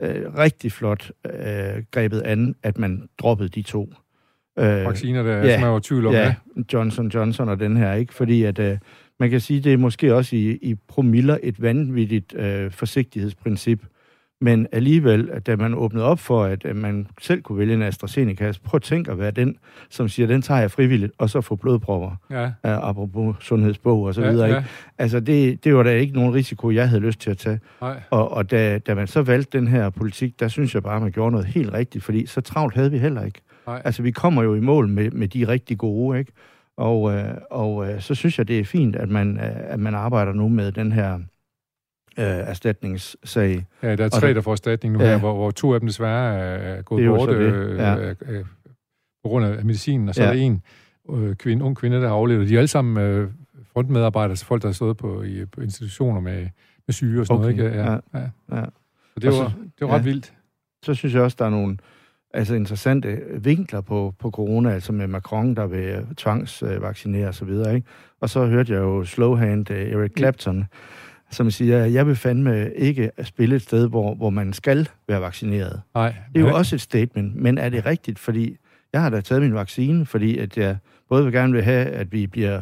[0.00, 3.92] øh, rigtig flot øh, grebet an, at man droppede de to
[4.58, 6.12] øh, vacciner, der, ja, som er jo tvivl om.
[6.12, 6.34] Ja,
[6.72, 8.14] Johnson Johnson og den her, ikke?
[8.14, 8.78] Fordi at, øh,
[9.20, 13.82] man kan sige, det er måske også i, i promiller et vanvittigt øh, forsigtighedsprincip,
[14.40, 17.82] men alligevel, at da man åbnede op for, at, at man selv kunne vælge en
[17.82, 19.56] AstraZeneca, prøv at tænke at være den,
[19.90, 22.44] som siger, den tager jeg frivilligt, og så få blodpropper, ja.
[22.44, 22.50] uh,
[22.88, 24.48] apropos sundhedsbog og så ja, videre.
[24.48, 24.56] Ja.
[24.56, 24.68] Ikke?
[24.98, 27.60] Altså, det, det var da ikke nogen risiko, jeg havde lyst til at tage.
[27.80, 28.00] Nej.
[28.10, 31.02] Og, og da, da man så valgte den her politik, der synes jeg bare, at
[31.02, 33.40] man gjorde noget helt rigtigt, fordi så travlt havde vi heller ikke.
[33.68, 33.82] Nej.
[33.84, 36.32] Altså, vi kommer jo i mål med, med de rigtig gode, ikke?
[36.76, 39.94] Og, øh, og øh, så synes jeg, det er fint, at man, øh, at man
[39.94, 41.14] arbejder nu med den her
[42.18, 43.66] øh, erstatningssag.
[43.82, 45.06] Ja, der er tre, der får erstatning nu ja.
[45.06, 47.96] her, hvor, hvor to af dem desværre er gået bort øh, ja.
[47.96, 48.44] øh, øh,
[49.22, 50.28] på grund af medicinen, og så ja.
[50.28, 50.62] er der en
[51.10, 52.48] øh, kvinde, ung kvinde, der har overlevet.
[52.48, 53.30] De er alle sammen øh,
[53.72, 56.48] frontmedarbejdere, altså folk, der har stået på, i, på institutioner med,
[56.86, 57.56] med syge og sådan okay.
[57.56, 57.70] noget.
[57.70, 57.80] Ikke?
[57.80, 57.98] Ja, ja.
[58.14, 58.56] Ja.
[58.56, 58.64] ja.
[59.14, 60.04] Så det var, det var ret ja.
[60.04, 60.32] vildt.
[60.82, 61.78] Så synes jeg også, der er nogle
[62.34, 67.82] altså interessante vinkler på, på corona, altså med Macron, der vil tvangsvaccinere osv., ikke?
[68.20, 70.64] Og så hørte jeg jo slowhand uh, Eric Clapton,
[71.30, 75.80] som siger, jeg vil fandme ikke spille et sted, hvor, hvor man skal være vaccineret.
[75.94, 76.14] Nej.
[76.34, 78.18] Det er jo også et statement, men er det rigtigt?
[78.18, 78.56] Fordi
[78.92, 80.76] jeg har da taget min vaccine, fordi at jeg
[81.08, 82.60] både vil gerne vil have, at vi bliver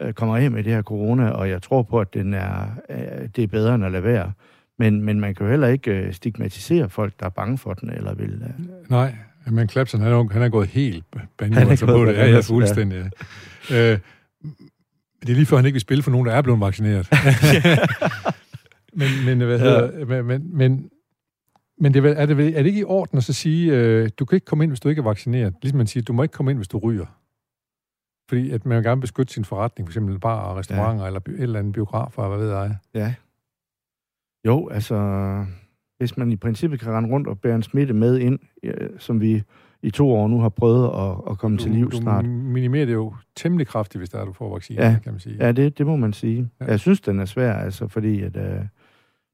[0.00, 3.28] øh, kommer af med det her corona, og jeg tror på, at den er, øh,
[3.36, 4.32] det er bedre end at lade være.
[4.78, 7.90] Men, men man kan jo heller ikke øh, stigmatisere folk, der er bange for den,
[7.90, 8.42] eller vil...
[8.42, 8.90] Øh...
[8.90, 9.14] Nej,
[9.46, 12.14] men Klapsen, han er, han er gået helt er banjoen på det.
[12.14, 13.10] Ja, ja, fuldstændig.
[13.70, 13.92] Ja.
[13.92, 13.98] Øh,
[15.20, 17.08] det er lige før, han ikke vil spille for nogen, der er blevet vaccineret.
[18.98, 20.04] men, men, hvad hedder, ja.
[20.04, 20.90] men, men, men,
[21.80, 24.24] men det er, er, det, er det ikke i orden at så sige, øh, du
[24.24, 25.54] kan ikke komme ind, hvis du ikke er vaccineret?
[25.62, 27.06] Ligesom man siger, du må ikke komme ind, hvis du ryger.
[28.28, 31.06] Fordi at man vil gerne beskytte sin forretning, for eksempel bar og restauranter, ja.
[31.06, 32.76] eller bi- et eller andet biografer, hvad ved jeg.
[32.94, 33.14] Ja.
[34.46, 34.96] Jo, altså,
[35.98, 39.20] hvis man i princippet kan rende rundt og bære en smitte med ind, ja, som
[39.20, 39.42] vi
[39.82, 42.24] i to år nu har prøvet at, at komme til liv du snart.
[42.28, 44.96] minimerer det jo temmelig kraftigt, hvis der er, du får vaccine, Ja.
[45.04, 45.36] kan man sige.
[45.40, 46.50] Ja, det, det må man sige.
[46.60, 46.64] Ja.
[46.64, 46.70] Ja.
[46.70, 48.60] Jeg synes, den er svær, altså, fordi at, øh,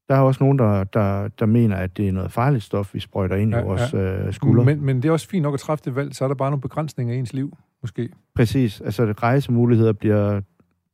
[0.09, 3.01] der er også nogen, der, der, der mener, at det er noget farligt stof, vi
[3.01, 4.65] sprøjter ind Ja, i vores øh, skuldre.
[4.65, 6.51] Men, men det er også fint nok at træffe det valg, så er der bare
[6.51, 8.09] nogle begrænsninger i ens liv, måske.
[8.35, 8.81] Præcis.
[8.81, 10.41] Altså, rejsemuligheder bliver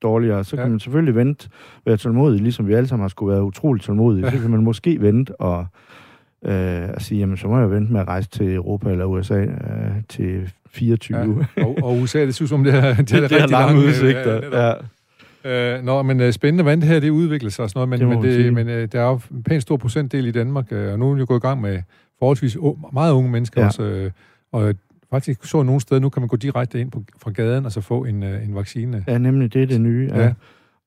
[0.02, 0.44] dårligere.
[0.44, 0.62] Så Ja.
[0.62, 1.48] kan man selvfølgelig vente,
[1.86, 4.24] være tålmodig, ligesom vi alle sammen har skulle være utroligt tålmodige.
[4.26, 4.30] Ja.
[4.32, 5.66] Så kan man måske vente og
[6.44, 9.34] øh, at sige, jamen, så må jeg vente med at rejse til Europa eller USA
[9.40, 9.48] øh,
[10.08, 11.46] til 24.
[11.56, 11.64] Ja.
[11.64, 13.80] Og, og USA, det synes som det er, det er, det, det er rigtig lange
[13.86, 14.40] udsigter.
[14.52, 14.66] Ja.
[14.66, 14.72] Ja,
[15.44, 18.08] Øh, nå, men øh, spændende, hvordan det her det udvikler sig og sådan noget, Det
[18.08, 18.44] men, må men, sige.
[18.44, 21.10] det, men øh, der er jo en pænt stor procentdel i Danmark, øh, og nu
[21.10, 21.78] er vi jo gået i gang med
[22.18, 23.66] forholdsvis u- meget unge mennesker Ja.
[23.66, 24.10] også, øh,
[24.52, 24.74] og
[25.10, 27.80] faktisk så nogle steder, nu kan man gå direkte ind på, fra gaden og så
[27.80, 29.04] få en, øh, en vaccine.
[29.08, 30.10] ja, nemlig det er det nye.
[30.14, 30.22] Ja.
[30.22, 30.34] Ja.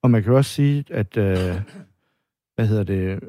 [0.01, 1.61] Og man kan også sige, at øh,
[2.55, 3.19] hvad hedder det,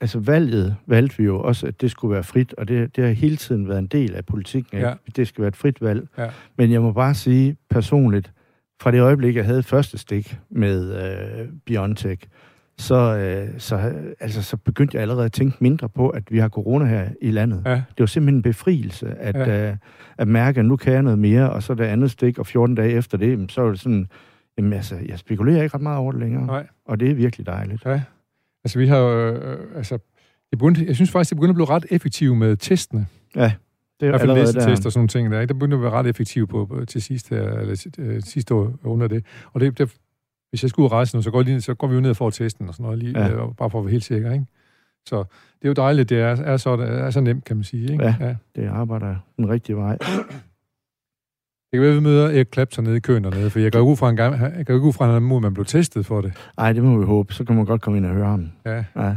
[0.00, 3.12] altså valget valgte vi jo også, at det skulle være frit, og det, det har
[3.12, 4.94] hele tiden været en del af politikken, Ja.
[5.06, 6.08] at det skal være et frit valg.
[6.18, 6.30] Ja.
[6.56, 8.32] Men jeg må bare sige personligt,
[8.80, 10.94] fra det øjeblik, jeg havde første stik med
[11.42, 12.22] øh, BioNTech,
[12.78, 16.48] så, øh, så, altså, så begyndte jeg allerede at tænke mindre på, at vi har
[16.48, 17.62] corona her i landet.
[17.66, 17.70] Ja.
[17.74, 19.70] Det var simpelthen en befrielse, at, Ja.
[19.70, 19.76] øh,
[20.18, 22.74] at mærke, at nu kan jeg noget mere, og så det andet stik, og 14
[22.74, 24.08] dage efter det, jamen, så er det sådan,
[24.58, 26.46] jamen altså, jeg spekulerer ikke ret meget over det længere.
[26.46, 26.66] Nej.
[26.86, 27.84] Og det er virkelig dejligt.
[27.86, 28.00] Ja.
[28.64, 29.98] Altså, vi har jo, øh, altså,
[30.50, 33.06] det begyndte, jeg synes faktisk, det begynder at blive ret effektive med testene.
[33.36, 33.52] Ja,
[34.00, 34.70] det I er fald allerede der.
[34.70, 35.40] og sådan nogle ting der.
[35.40, 35.48] Ikke?
[35.52, 39.06] Der begyndte at være ret effektive på, til sidst her, eller øh, sidste år under
[39.08, 39.24] det.
[39.52, 39.94] Og det, det,
[40.50, 42.30] hvis jeg skulle rejse nu, så går, lige, så går vi jo ned og får
[42.30, 43.26] testen og sådan noget, lige, Ja.
[43.26, 43.46] ja.
[43.50, 44.32] bare for at være helt sikker.
[44.32, 44.46] Ikke?
[45.06, 45.16] Så
[45.62, 47.92] det er jo dejligt, det er, er, så, er så nemt, kan man sige.
[47.92, 48.04] Ikke?
[48.04, 48.14] Ja.
[48.20, 48.34] ja.
[48.56, 49.98] Det arbejder den rigtige vej.
[51.72, 53.78] Det kan være, at vi møder Erik Klapser nede i køen dernede, for jeg går
[53.78, 56.20] jo ud fra en gang, jeg går jo ud fra, at man blev testet for
[56.20, 56.32] det.
[56.58, 57.32] Ej, det må vi håbe.
[57.34, 58.50] Så kan man godt komme ind og høre ham.
[58.66, 58.84] Ja.
[58.96, 59.16] Ja,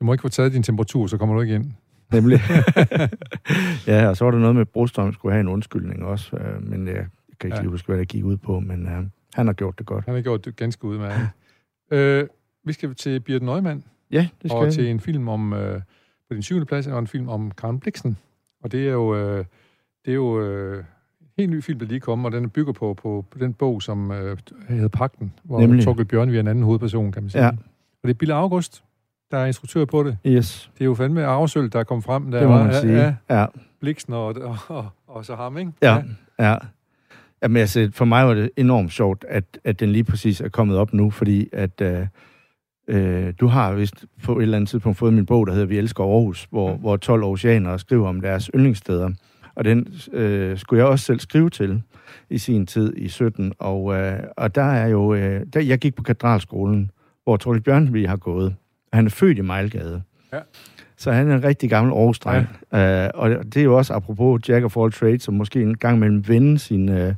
[0.00, 1.72] Du må ikke få taget din temperatur, så kommer du ikke ind.
[2.12, 2.40] nemlig.
[3.86, 6.62] ja, og så var der noget med, at Brostrøm skulle have en undskyldning også, øh,
[6.62, 6.94] men jeg
[7.40, 7.60] kan ikke Ja.
[7.62, 9.02] lige huske, hvad der gik ud på, men øh,
[9.34, 10.04] han har gjort det godt.
[10.04, 11.28] Han har gjort det ganske udmærket.
[11.90, 12.26] øh,
[12.64, 14.72] vi skal til Birte Neumann, Ja, det skal og jeg.
[14.72, 15.80] til en film om, øh,
[16.28, 18.16] på din syvende plads, og en film om Karen Bliksen.
[18.62, 19.44] Og det er jo, øh,
[20.04, 20.78] det er jo øh,
[21.20, 23.82] en helt ny film, der lige kom, og den bygger på, på, på den bog,
[23.82, 24.36] som øh,
[24.68, 25.84] hedder Pakten, hvor Nemlig.
[25.84, 27.44] Torkel Bjørn er en anden hovedperson, kan man sige.
[27.44, 27.48] Ja.
[28.02, 28.84] Og det er Bille August,
[29.30, 30.18] der er instruktør på det.
[30.26, 32.30] Yes, Det er jo fandme Arvesøl, der er kommet frem.
[32.30, 32.92] Der det må var- man sige.
[32.98, 33.46] Ja, Ja,
[33.80, 35.72] Bliksen og, og, og, og så ham, ikke?
[35.82, 36.02] ja,
[36.38, 36.56] ja.
[37.42, 40.76] Jamen, altså, for mig var det enormt sjovt, at, at den lige præcis er kommet
[40.76, 42.06] op nu, fordi at øh,
[42.88, 45.78] øh, du har vist på et eller andet tidspunkt fået min bog, der hedder Vi
[45.78, 46.76] elsker Aarhus, hvor, Ja.
[46.76, 49.10] hvor 12 oceanere skriver om deres yndlingssteder.
[49.54, 51.82] Og den øh, skulle jeg også selv skrive til
[52.30, 53.52] i sin tid i 17.
[53.58, 55.14] Og, øh, og der er jo...
[55.14, 56.90] Øh, der, jeg gik på katedralskolen,
[57.24, 58.54] hvor Torkel Bjørnby har gået.
[58.92, 60.02] Han er født i Mejlgade.
[60.32, 60.38] Ja.
[60.96, 62.46] Så han er en rigtig gammel Aarhus-dreng.
[62.72, 63.04] Ja.
[63.04, 65.98] Øh, og det er jo også apropos Jack of all trades, som måske en gang
[65.98, 66.88] mellem vende sin...
[66.88, 67.14] Øh,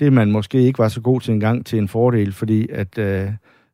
[0.00, 2.98] det, man måske ikke var så god til en gang til en fordel, fordi at...
[2.98, 3.30] Øh,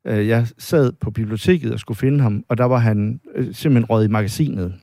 [0.07, 3.90] øh, jeg sad på biblioteket og skulle finde ham, og der var han øh, simpelthen
[3.90, 4.75] røget i magasinet.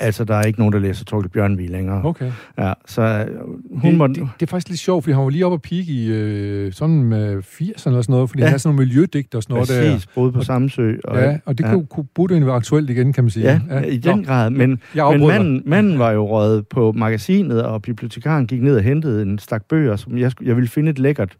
[0.00, 2.04] Altså, der er ikke nogen, der læser Torkel Bjørnvig længere.
[2.04, 2.32] Okay.
[2.58, 3.38] Ja, så øh,
[3.80, 4.14] hun det, måtte...
[4.14, 6.72] det, det, er faktisk lidt sjovt, fordi han var lige oppe og pike i øh,
[6.72, 8.46] sådan med 80'erne eller sådan noget, fordi ja.
[8.46, 9.92] Han er sådan nogle miljødigter og sådan noget der.
[9.92, 10.94] Præcis, boede på Samsø.
[11.04, 11.70] Og, Ja, og det ja.
[11.72, 13.46] kunne, kunne burde egentlig være aktuelt igen, kan man sige.
[13.46, 14.50] Ja, ja, i den Nå, grad.
[14.50, 19.22] Men, men manden, manden var jo røget på magasinet, og bibliotekaren gik ned og hentede
[19.22, 21.36] en stak bøger, som jeg, jeg ville finde et lækkert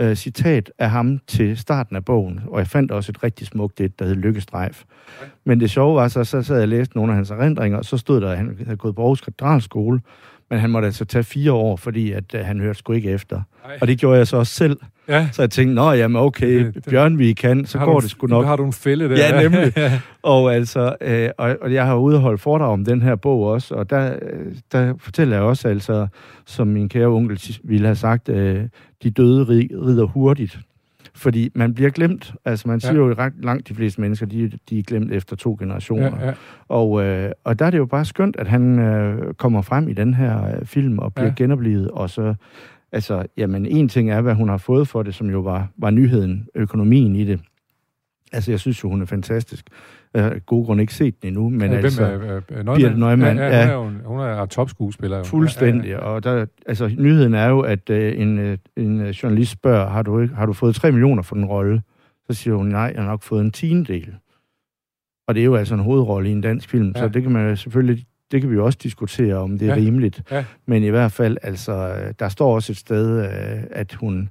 [0.00, 2.40] øh, citat af ham til starten af bogen.
[2.46, 4.84] Og jeg fandt også et rigtig smukt et, der hed Lykkestrejf.
[5.44, 7.84] Men det sjove var så, så sad jeg og læste nogle af hans erindringer, og
[7.84, 10.00] så stod der, at han havde gået på Aarhus Katedralskole,
[10.50, 13.42] men han måtte altså tage fire år, fordi at, øh, han hørte sgu ikke efter.
[13.64, 13.78] Ej.
[13.80, 14.76] Og det gjorde jeg så også selv.
[15.08, 18.10] Ja, Så jeg tænkte, nå jamen okay, Det- det- Bjørnvig kan, så går du, det
[18.10, 18.44] sgu nok.
[18.46, 19.16] Har du en fælde der?
[19.16, 19.72] Ja, nemlig.
[20.22, 23.90] Og altså, øh, og, og jeg har holde foredrag om den her bog også, og
[23.90, 26.06] der, øh, der fortæller jeg også altså,
[26.46, 28.64] som min kære onkel ville have sagt, øh,
[29.02, 30.58] de døde ri- rider hurtigt.
[31.20, 32.34] Fordi man bliver glemt.
[32.44, 32.98] Altså, man siger Ja.
[32.98, 36.20] jo ret langt de fleste mennesker, de, de er glemt efter to generationer.
[36.20, 36.34] Ja, ja.
[36.68, 39.92] Og, øh, og der er det jo bare skønt, at han øh, kommer frem i
[39.92, 41.34] den her øh, film og bliver ja.
[41.36, 41.90] genoplevet.
[41.90, 42.34] Og så,
[42.92, 45.90] altså, jamen, en ting er, hvad hun har fået for det, som jo var, var
[45.90, 47.40] nyheden, økonomien i det.
[48.32, 49.64] Altså, jeg synes jo, hun er fantastisk.
[50.14, 52.06] Jeg har af gode grunde ikke set den endnu, men altså...
[52.06, 53.62] Hvem er, er, er Birthe Neumann, Ja, ja, ja.
[53.62, 55.16] hun er jo en- hun er topskuespiller.
[55.18, 55.24] jo.
[55.24, 55.88] Fuldstændig.
[55.88, 59.50] Ja, ja, Og der, altså, nyheden er jo, at øh, en, øh, en øh, journalist
[59.52, 61.82] spørger, har du, ikke, har du fået 3 millioner for den rolle?
[62.30, 64.14] Så siger hun, nej, jeg har nok fået en tiendedel.
[65.28, 67.00] Og det er jo altså en hovedrolle i en dansk film, ja.
[67.00, 67.04] Ja.
[67.04, 69.80] så det kan man selvfølgelig, det kan vi jo også diskutere, om det er Ja.
[69.80, 69.86] ja.
[69.86, 70.22] rimeligt.
[70.30, 70.44] Ja.
[70.66, 74.28] Men i hvert fald, altså, øh, der står også et sted, øh, at hun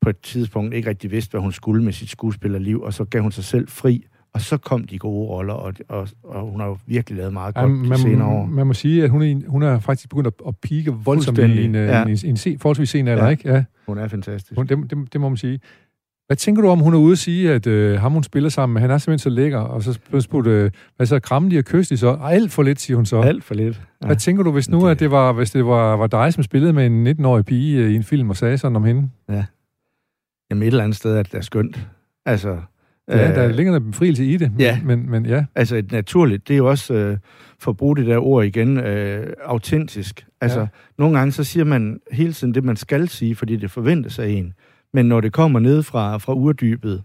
[0.00, 3.22] på et tidspunkt ikke rigtig vidste, hvad hun skulle med sit skuespillerliv, og så gav
[3.22, 4.04] hun sig selv fri,
[4.34, 7.54] og så kom de gode roller, og, og, og hun har jo virkelig lavet meget
[7.56, 8.44] Ja, godt de senere år.
[8.46, 11.38] man, man må sige, at hun er, hun er faktisk begyndt at, at pike voldsomt
[11.38, 11.84] i en, ja.
[11.84, 12.02] ja.
[12.02, 13.30] en, en, en se, forholdsvis sen alder, Ja.
[13.30, 13.48] ikke?
[13.52, 14.56] Ja, Hun er fantastisk.
[14.56, 15.60] hun, det, det, det må man sige.
[16.26, 18.74] Hvad tænker du om, hun er ude at sige, at øh, ham, hun spiller sammen
[18.74, 21.58] med, han er simpelthen så lækker, og så blev spurgt, øh, hvad så, kramme de
[21.58, 22.08] og kysse de så?
[22.10, 23.20] Ej, Alt for lidt, siger hun så.
[23.20, 23.82] Alt for lidt.
[24.02, 24.06] Ja.
[24.06, 26.42] Hvad tænker du, hvis nu, Det- at det var, hvis det var, var dig, som
[26.42, 29.10] spillede med en 19-årig pige øh, i en film og sagde sådan om hende?
[30.50, 31.88] Jamen et eller andet sted er det da skønt.
[32.26, 32.58] Altså,
[33.08, 34.52] Ja, øh, der ligger der befrielse i det.
[34.58, 34.78] ja.
[34.84, 37.16] Men, men ja, altså et naturligt, det er jo også, øh,
[37.58, 40.26] for at bruge det der ord igen, øh, autentisk.
[40.40, 40.66] Altså, Ja.
[40.98, 44.28] nogle gange så siger man hele tiden det, man skal sige, fordi det forventes af
[44.28, 44.52] en.
[44.92, 47.02] Men når det kommer ned fra, fra urdybet,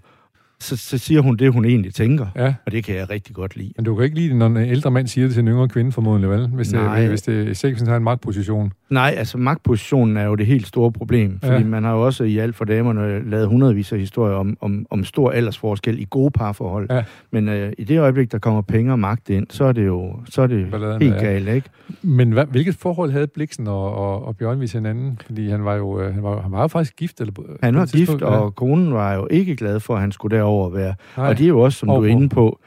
[0.60, 2.28] så, så siger hun det, hun egentlig tænker.
[2.36, 2.54] ja.
[2.66, 3.74] Og det kan jeg rigtig godt lide.
[3.76, 5.68] Men du kan ikke lide det, når en ældre mand siger det til en yngre
[5.70, 6.48] kvinde, formodentlig, vel?
[6.48, 7.08] Hvis det, Nej.
[7.08, 8.72] hvis det hvis har en magtposition.
[8.89, 11.60] Nej, altså magtpositionen er jo det helt store problem, fordi Ja.
[11.60, 11.65] ja.
[11.65, 15.04] man har jo også i alt for damerne lavet hundredvis af historier om, om, om
[15.04, 16.88] stor aldersforskel i gode parforhold.
[16.91, 17.04] Ja.
[17.32, 20.13] Men øh, i det øjeblik, der kommer penge og magt ind, så er det jo
[20.30, 21.19] så er det Balladen, helt ja.
[21.21, 21.69] galt, ikke?
[22.02, 25.19] Men hvad, hvilket forhold havde Bliksen og, og, og Bjørnvi til hinanden?
[25.25, 27.21] Fordi han var jo, øh, han var, han var jo faktisk gift.
[27.21, 30.69] Eller, Han var gift, og konen var jo ikke glad for, at han skulle derover
[30.69, 30.93] være.
[31.17, 31.30] Nej.
[31.30, 32.60] Og det er jo også, som Og du er inde på,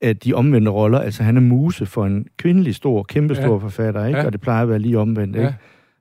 [0.00, 3.52] at de omvendte roller, altså han er muse for en kvindelig stor, kæmpestor Ja.
[3.52, 3.56] ja.
[3.58, 4.16] forfatter, ikke?
[4.16, 4.20] Ja.
[4.22, 4.26] Ja.
[4.26, 5.46] Og det plejer at være lige omvendt, ikke?
[5.48, 5.54] Ja.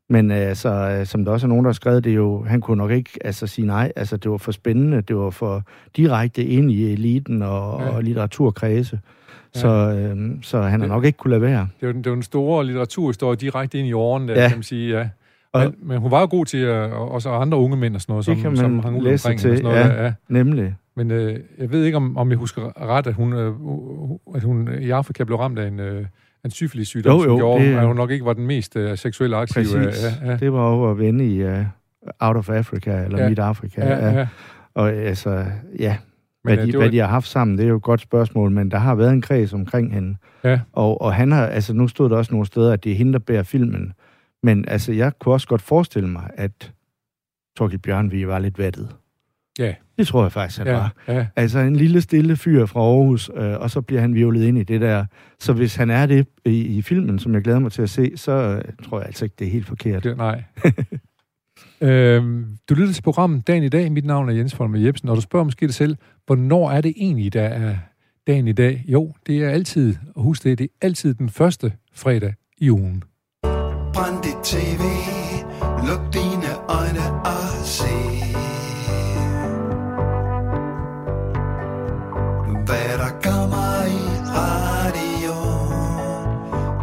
[0.10, 2.62] Men altså, øh, som der også er nogen, der har skrevet, det er jo, han
[2.62, 3.92] kunne nok ikke altså, sige nej.
[3.96, 5.64] Altså, det var for spændende, det var for
[5.98, 7.86] direkte ind i eliten og, Ja.
[7.86, 7.92] ja.
[7.96, 9.00] og litteraturkredse.
[9.56, 9.60] Ja.
[9.60, 11.68] Så, øh, så han har nok ikke kunne lade være.
[11.82, 14.48] Det var, den, det var den store litteraturhistorie direkte ind i årene, der, Ja.
[14.48, 15.10] kan man sige, ja.
[15.54, 18.02] Og- Men, men hun var jo god til at, og også andre unge mænd og
[18.02, 19.78] sådan noget, som, som hang ud omkring til, og sådan noget.
[19.90, 20.04] ja.
[20.04, 20.14] Ja.
[20.30, 20.76] Nemlig.
[20.96, 23.48] Men øh, jeg ved ikke, om, om jeg husker ret, at hun, øh,
[24.36, 26.06] at hun i Afrika blev ramt af en, øh,
[26.46, 28.98] en syfilis-sygdom, Jo, som jo, gjorde, det- at hun nok ikke var den mest øh,
[28.98, 29.64] seksuelle aktive.
[29.64, 30.04] Præcis.
[30.22, 31.66] Ja, ja, Det var over at vende i uh,
[32.20, 33.24] Out of Africa, eller Ja.
[33.24, 33.30] ja.
[33.30, 33.86] Midt-Afrika.
[33.86, 34.28] ja, ja.
[34.74, 35.46] Og altså,
[35.80, 35.98] ja,
[36.44, 37.82] Men, hvad, øh, de, det var- hvad de har haft sammen, det er jo et
[37.84, 40.18] godt spørgsmål, men der har været en kreds omkring hende.
[40.44, 40.60] Ja.
[40.74, 43.14] Og, og han har, altså nu stod der også nogle steder, at det er hende,
[43.14, 43.94] der bærer filmen.
[44.44, 46.74] Men altså, jeg kunne også godt forestille mig, at
[47.58, 48.96] Torgild Bjørnvig var lidt vattet.
[49.60, 49.74] Ja.
[49.98, 50.94] Det tror jeg faktisk, han ja, var.
[51.08, 51.28] ja.
[51.36, 54.64] Altså en lille stille fyr fra Aarhus, øh, og så bliver han violet ind i
[54.64, 55.06] det der.
[55.40, 58.12] Så hvis han er det i, i filmen, som jeg glæder mig til at se,
[58.16, 60.04] så øh, tror jeg altså ikke, det er helt forkert.
[60.04, 60.44] Det, nej.
[61.90, 63.92] øhm, du lytter til programmet Dagen i dag.
[63.92, 66.94] Mit navn er Jens Folmer Jebsen, og du spørger måske dig selv, hvornår er det
[66.98, 67.76] egentlig, der er
[68.28, 68.84] dagen i dag?
[68.88, 73.04] Jo, det er altid, og husk det, det er altid den første fredag i ugen.
[73.94, 74.84] Brænd dit tv,
[75.88, 77.45] luk dine øjne og
[82.76, 82.88] se.
[82.88, 84.04] Hvad der kommer i
[84.40, 85.36] radio.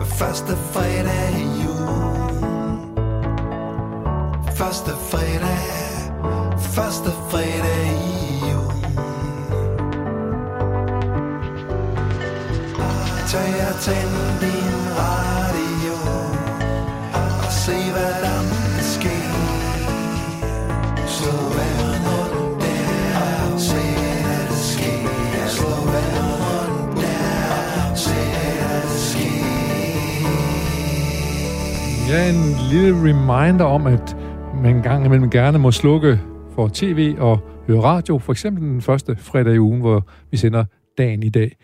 [0.05, 1.93] Første fredag i jul.
[4.57, 5.59] Første fredag,
[6.61, 8.73] første fredag i jul.
[13.27, 15.52] Tag og tænd din radio
[32.13, 34.17] Ja, en lille reminder om, at
[34.63, 36.21] man en gang imellem gerne må slukke
[36.55, 40.65] for tv og høre radio, for eksempel den første fredag i ugen, hvor vi sender
[40.99, 41.57] dagen i dag.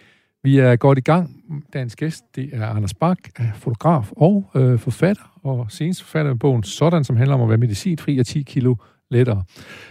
[0.42, 1.36] Vi er godt i gang.
[1.72, 3.18] Dagens gæst, det er Anders Bak,
[3.54, 7.58] fotograf og øh, forfatter, og senest forfatter af bogen Sådan, som handler om at være
[7.58, 8.74] medicinfri og 10 kilo
[9.10, 9.42] lettere.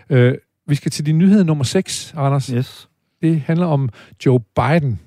[0.10, 0.36] Øh,
[0.68, 2.48] vi skal til din nyhed nummer 6, Anders.
[2.48, 2.90] Yes.
[3.22, 3.90] Det handler om
[4.26, 5.00] Joe Biden.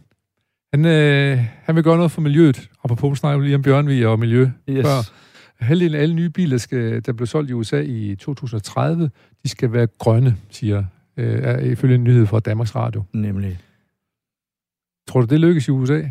[0.74, 2.70] Han, øh, han vil gøre noget for miljøet.
[2.84, 4.50] Apropos snakker lige om Bjørnvig og miljø.
[4.68, 4.86] Yes.
[4.86, 5.29] Før.
[5.60, 9.10] Halvdelen af alle nye biler, skal, der blev solgt i USA i 2030,
[9.42, 10.84] de skal være grønne, siger
[11.16, 13.02] øh, er ifølge en nyhed fra Danmarks Radio.
[13.12, 13.58] Nemlig.
[15.08, 16.02] Tror du, det lykkes i USA?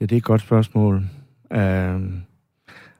[0.00, 0.96] Ja, det er et godt spørgsmål.
[1.50, 1.60] Uh,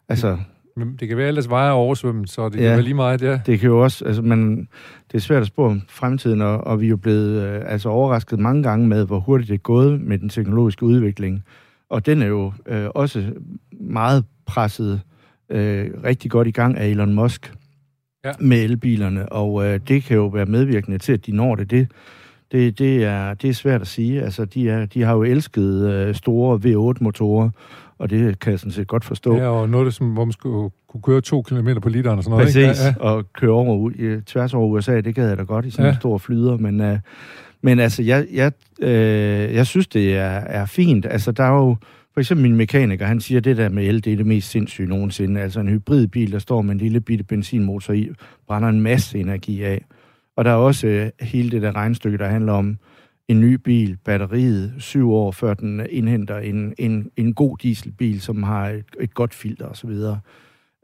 [0.08, 0.38] altså,
[0.76, 2.60] Men det kan være, at ellers vejer oversvømmet, så det ja.
[2.60, 3.40] Kan være lige meget, ja.
[3.46, 4.68] Det kan jo også, altså man,
[5.12, 7.88] det er svært at spå om fremtiden, og, og vi er jo blevet øh, altså
[7.88, 11.44] overrasket mange gange med, hvor hurtigt det er gået med den teknologiske udvikling.
[11.88, 13.32] Og den er jo øh, også
[13.80, 15.15] meget presset øh,
[16.04, 17.52] rigtig godt i gang af Elon Musk
[18.24, 18.32] Ja.
[18.40, 21.70] med elbilerne, og øh, det kan jo være medvirkende til, at de når det.
[21.70, 21.88] Det,
[22.52, 24.22] det, det, er, det er svært at sige.
[24.22, 27.50] Altså, de, er, de har jo elsket øh, store V8-motorer,
[27.98, 29.36] og det kan jeg sådan set godt forstå.
[29.36, 32.30] Ja, og noget, som, hvor man skulle kunne køre to kilometer på literen og sådan
[32.30, 32.46] noget.
[32.46, 32.82] Præcis, Ikke?
[33.00, 33.10] Ja, ja.
[33.10, 35.90] og køre over, i, tværs over USA, det gad jeg da godt i sådan ja.
[35.90, 36.98] En stor flyder, men, uh,
[37.62, 41.06] men altså, jeg, jeg, øh, jeg synes, det er, er fint.
[41.10, 41.76] Altså, der er jo,
[42.16, 44.88] for eksempel min mekaniker, han siger, det der med el, det er det mest sindssyge
[44.88, 45.40] nogensinde.
[45.40, 48.10] Altså, en hybridbil, der står med en lille bitte benzinmotor i,
[48.46, 49.84] brænder en masse energi af.
[50.36, 52.78] Og der er også øh, hele det der regnstykke, der handler om
[53.28, 58.42] en ny bil, batteriet, syv år før den indhenter en, en, en god dieselbil, som
[58.42, 59.90] har et, et godt filter osv.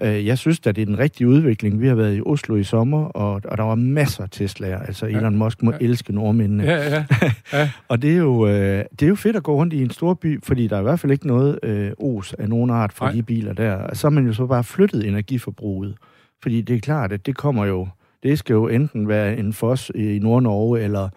[0.03, 1.81] Øh, Jeg synes at det er den rigtige udvikling.
[1.81, 4.87] Vi har været i Oslo i sommer, og, og der var masser af Tesla'er.
[4.87, 5.77] Altså Elon Musk må Ja.
[5.81, 6.65] elske nordmændene.
[6.65, 7.05] Ja, ja.
[7.59, 7.71] ja.
[7.88, 10.15] Og det er, jo, øh, det er jo fedt at gå rundt i en stor
[10.15, 13.07] by, fordi der er i hvert fald ikke noget øh, os af nogen art fra
[13.07, 13.15] Nej.
[13.15, 13.75] de biler der.
[13.75, 15.95] Og så har man jo så bare flyttet energiforbruget.
[16.43, 17.88] Fordi det er klart, at det kommer jo...
[18.23, 21.09] Det skal jo enten være en fos i Nord-Norge, eller,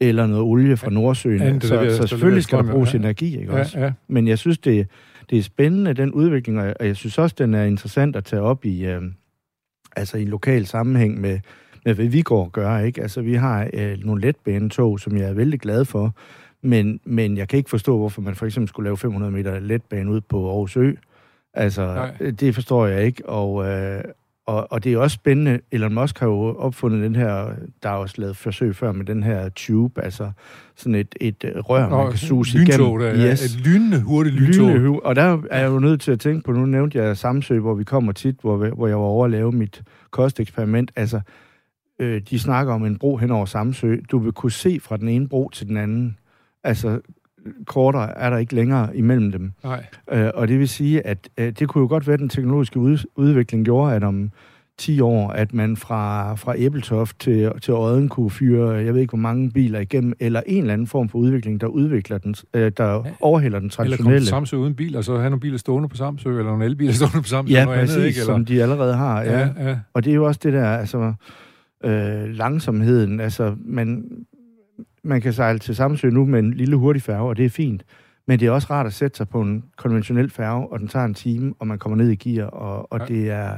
[0.00, 1.40] eller noget olie fra Nordsøen.
[1.40, 2.98] Der Så, så der selvfølgelig skal der bruges ja.
[2.98, 3.78] energi, ikke også?
[3.78, 3.92] ja, ja.
[4.08, 4.86] Men jeg synes, det,
[5.30, 8.64] det er spændende, den udvikling, og jeg- synes også, den er interessant at tage op
[8.64, 9.02] i, øh,
[9.96, 11.40] altså i en lokal sammenhæng med,
[11.84, 12.78] med, hvad vi går og gør.
[12.78, 13.02] Ikke?
[13.02, 16.14] Altså, vi har øh, nogle letbanetog, som jeg er vældig glad for,
[16.62, 20.10] men, men jeg kan ikke forstå, hvorfor man for eksempel skulle lave 500 meter letbane
[20.10, 20.92] ud på Aarhus Ø.
[21.54, 22.30] Altså, Nej.
[22.30, 23.66] det forstår jeg ikke, og...
[23.66, 24.04] Øh,
[24.50, 25.60] og, og det er også spændende.
[25.72, 29.22] Elon Musk har jo opfundet den her, der er også lavet forsøg før med den
[29.22, 30.30] her tube, altså
[30.76, 33.18] sådan et, et øh, rør, man kan suge lyntog, igennem.
[33.18, 33.56] der, yes.
[33.56, 34.68] Et lynende hurtigt lyntog.
[34.68, 37.58] Lynende, og der er jeg jo nødt til at tænke på, nu nævnte jeg Samsø,
[37.58, 40.92] hvor vi kommer tit, hvor, hvor jeg var over at lave mit kosteksperiment.
[40.96, 41.20] Altså,
[41.98, 43.96] øh, de snakker om en bro hen over Samsø.
[44.10, 46.16] Du vil kunne se fra den ene bro til den anden.
[46.64, 47.00] Altså,
[47.66, 49.52] kortere er der ikke længere imellem dem.
[49.64, 49.84] Nej.
[50.12, 52.78] Øh, og det vil sige, at øh, det kunne jo godt være, at den teknologiske
[52.80, 54.30] ud, udvikling gjorde, at om
[54.78, 59.10] 10 år, at man fra, fra Æbeltoft til, til Odden kunne fyre, jeg ved ikke,
[59.10, 62.72] hvor mange biler igennem, eller en eller anden form for udvikling, der udvikler den, øh,
[62.76, 64.26] der overhælder den Eller komme traditionelle.
[64.26, 67.22] Samsø uden bil, og så have nogle biler stående på Samsø, eller nogle elbiler stående
[67.22, 68.20] på Samsø, Ja, noget præcis, andet, ikke?
[68.20, 69.22] Eller, som de allerede har.
[69.22, 69.38] Ja.
[69.38, 69.78] ja, ja.
[69.94, 71.12] Og det er jo også det der, altså
[71.84, 73.20] øh, langsomheden.
[73.20, 74.04] Altså, man,
[75.04, 77.82] man kan sejle til Samsø nu med en lille hurtig færge, og det er fint.
[78.26, 81.04] Men det er også rart at sætte sig på en konventionel færge, og den tager
[81.04, 83.04] en time, og man kommer ned i gear, og, og Ja.
[83.14, 83.54] det er...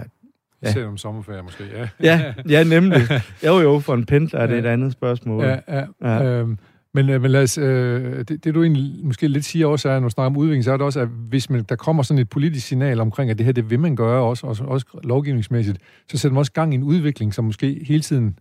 [0.68, 1.88] Især om sommerferie måske, ja.
[2.11, 3.00] Ja, ja, nemlig.
[3.46, 4.61] Jo, jo, for en pendler er det Ja.
[4.61, 5.44] et andet spørgsmål.
[5.44, 5.85] Ja, ja.
[6.02, 6.09] Ja.
[6.12, 6.24] ja.
[6.24, 6.59] Øhm,
[6.94, 10.00] men, øh, men lad os, øh, det, det du egentlig måske lidt siger også, er,
[10.00, 12.18] når du snakker om udvikling, så er det også, at hvis man, der kommer sådan
[12.20, 15.78] et politisk signal omkring, at det her, det vil man gøre også, også, også lovgivningsmæssigt,
[16.09, 18.38] så sætter man også gang i en udvikling, som måske hele tiden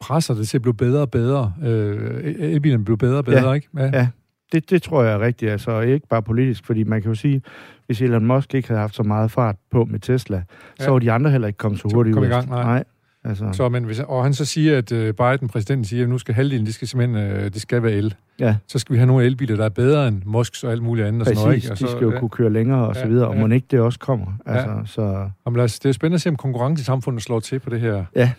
[0.00, 1.52] presser det til at blive bedre og bedre.
[1.64, 3.52] Øh, elbilerne bliver bedre og bedre, Ja.
[3.52, 3.68] ikke?
[3.76, 4.08] Ja.
[4.52, 7.42] Det, det tror jeg er rigtigt, altså ikke bare politisk, fordi man kan jo sige,
[7.86, 10.42] hvis Elon Musk ikke havde haft så meget fart på med Tesla, ja.
[10.78, 10.90] så Ja.
[10.90, 12.62] var de andre heller ikke kommet så Så hurtigt kom i gang, nej.
[12.62, 12.84] nej.
[13.24, 16.18] Altså, Så, men hvis, og han så siger, at øh, Biden, præsidenten, siger, at nu
[16.18, 18.14] skal halvdelen, det skal simpelthen, øh, det skal være el.
[18.38, 18.56] ja.
[18.68, 21.20] Så skal vi have nogle elbiler, der er bedre end Musks og alt muligt andet.
[21.20, 21.72] Og sådan noget, Præcis, ikke?
[21.74, 22.18] Og de så, skal jo ja.
[22.20, 23.46] kunne køre længere og Ja, så videre, og ja.
[23.46, 24.26] må ikke det også kommer.
[24.46, 25.02] Altså, så,
[25.46, 28.04] Jamen, lad os, det er spændende at se, om konkurrencesamfundet slår til på det her.
[28.16, 28.30] Ja.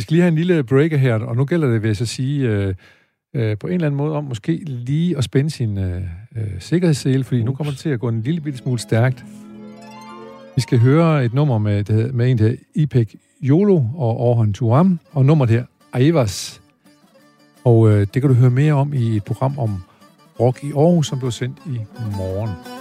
[0.00, 2.06] Vi skal lige have en lille breaker her, og nu gælder det, vil jeg så
[2.06, 2.74] sige, øh,
[3.36, 6.02] øh, på en eller anden måde om måske lige at spænde sin øh,
[6.36, 9.24] øh, sikkerhedssele, fordi nu kommer det til at gå en lille bitte smule stærkt.
[10.56, 14.20] Vi skal høre et nummer med, det hedder, med en, der hedder Ipek Yolo og
[14.20, 16.62] Orhan Turam, og nummeret her, Aivas.
[17.64, 19.82] Og øh, det kan du høre mere om i et program om
[20.40, 21.78] rock i Aarhus, som blev sendt i
[22.16, 22.79] morgen.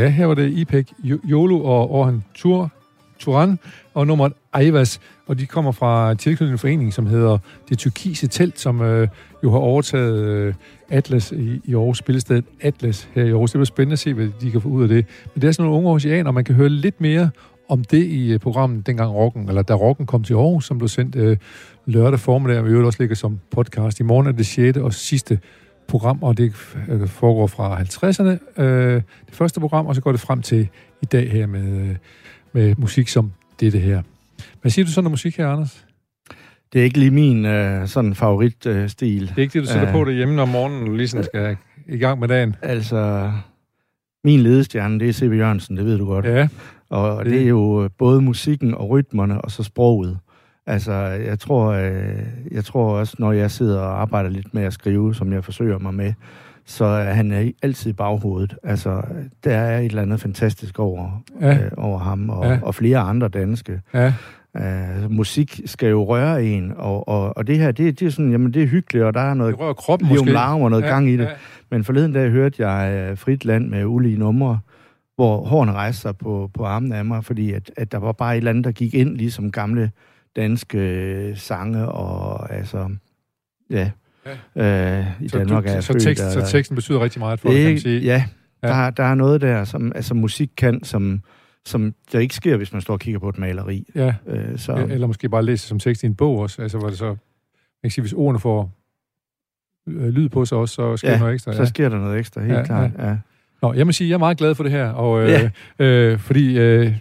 [0.00, 2.70] Ja, her var det Ipek Jolo og Orhan Tur,
[3.18, 3.58] Turan
[3.94, 7.38] og nummeret Aivas, og de kommer fra tilknytning en forening, som hedder
[7.68, 9.08] Det Tyrkise Telt, som øh,
[9.44, 10.54] jo har overtaget øh,
[10.90, 13.50] Atlas i, i Aarhus, spillestedet Atlas her i Aarhus.
[13.50, 15.06] Det bliver spændende at se, hvad de kan få ud af det.
[15.34, 17.30] Men det er sådan nogle unge oceaner, og man kan høre lidt mere
[17.68, 20.88] om det i øh, programmet dengang Rocken, eller da Rocken kom til Aarhus, som blev
[20.88, 21.36] sendt øh,
[21.86, 24.00] lørdag formiddag, og vi øvrigt også ligger som podcast.
[24.00, 24.78] I morgen er det 6.
[24.78, 25.38] og sidste
[25.90, 26.52] program, og det
[26.88, 28.94] øh, foregår fra 50'erne, øh,
[29.26, 30.68] det første program, og så går det frem til
[31.02, 31.96] i dag her med, øh,
[32.52, 34.02] med musik som dette her.
[34.60, 35.84] Hvad siger du sådan om musik her, Anders?
[36.72, 38.70] Det er ikke lige min øh, sådan favoritstil.
[38.72, 39.28] Øh, stil.
[39.28, 39.92] Det er ikke det, du sætter Ja.
[39.92, 41.56] på derhjemme om morgenen, når du ligesom skal
[41.88, 42.56] i gang med dagen.
[42.62, 43.32] altså,
[44.24, 45.32] min ledestjerne, det er C.V.
[45.36, 46.24] Jørgensen, det ved du godt.
[46.24, 46.48] Ja,
[46.90, 50.18] Og Det- det er jo øh, både musikken og rytmerne, og så sproget.
[50.66, 50.92] Altså,
[51.26, 52.18] jeg tror, øh,
[52.50, 55.78] jeg tror også, når jeg sidder og arbejder lidt med at skrive, som jeg forsøger
[55.78, 56.12] mig med,
[56.66, 58.54] så er han altid i baghovedet.
[58.62, 59.02] Altså,
[59.44, 61.54] der er et eller andet fantastisk over, Ja.
[61.64, 62.58] øh, over ham, og, Ja.
[62.62, 63.80] og flere andre danske.
[63.94, 64.12] ja,
[64.54, 68.30] Uh, musik skal jo røre en, og, og, og det her, det, det er sådan,
[68.30, 70.82] jamen det er hyggeligt, og der er noget det rører kroppen liv larm og noget
[70.82, 71.24] ja, gang i det.
[71.24, 71.28] Ja.
[71.70, 74.58] Men forleden dag hørte jeg uh, Frit Land med ulige numre,
[75.16, 78.32] hvor hårene rejste sig på, på armen af mig, fordi at, at der var bare
[78.34, 79.90] et eller andet, der gik ind, ligesom gamle
[80.36, 82.90] danske øh, sange, og altså,
[83.70, 83.90] ja,
[84.56, 87.40] øh, i Så, Danmark du, er så, født, tekst, så og- teksten betyder rigtig meget
[87.40, 88.00] for det dig, kan man sige.
[88.00, 88.24] Ja,
[88.62, 88.68] Ja.
[88.68, 91.22] Der, der er noget der, som altså, musik kan, som,
[91.64, 93.86] som der ikke sker, hvis man står og kigger på et maleri.
[93.94, 96.62] Ja, Øh, så, eller måske bare læse som tekst i en bog også.
[96.62, 97.16] Altså, hvor det så, man
[97.82, 98.72] kan sige, hvis ordene får
[99.88, 101.52] øh, lyd på sig også, så sker Ja, der noget ekstra.
[101.52, 102.90] så sker der noget ekstra, helt Ja, ja, klart.
[102.98, 103.16] Ja.
[103.62, 105.28] Nå, jeg må sige, jeg er meget glad for det her, og, øh,
[105.78, 105.84] Ja.
[105.84, 106.94] øh, fordi øh,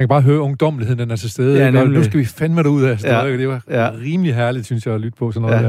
[0.00, 1.58] man kan bare høre ungdommeligheden, den er til stede.
[1.64, 3.04] Ja, nu skal vi fandme derud af.
[3.04, 3.24] Ja.
[3.24, 3.36] Ja.
[3.36, 3.90] Det var Ja.
[4.04, 5.68] rimelig herligt, synes jeg, at lytte på sådan noget Ja.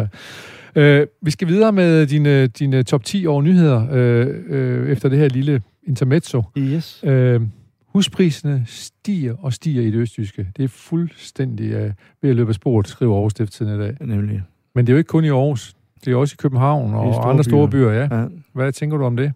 [0.75, 1.01] der.
[1.01, 5.17] Øh, vi skal videre med dine, dine top 10 over nyheder, øh, øh, efter det
[5.17, 6.43] her lille intermezzo.
[6.57, 7.03] Yes.
[7.03, 7.41] Øh,
[7.87, 10.47] huspriserne stiger og stiger i det østjyske.
[10.57, 13.97] Det er fuldstændig øh, ved at løbe af sporet, skriver Aarhus Stiftstidende i dag.
[14.01, 14.41] Nemlig.
[14.75, 15.73] Men det er jo ikke kun i Aarhus.
[16.05, 17.89] Det er også i København og store andre store byer.
[17.89, 18.19] byer, ja.
[18.21, 18.25] Ja.
[18.53, 19.33] Hvad tænker du om det?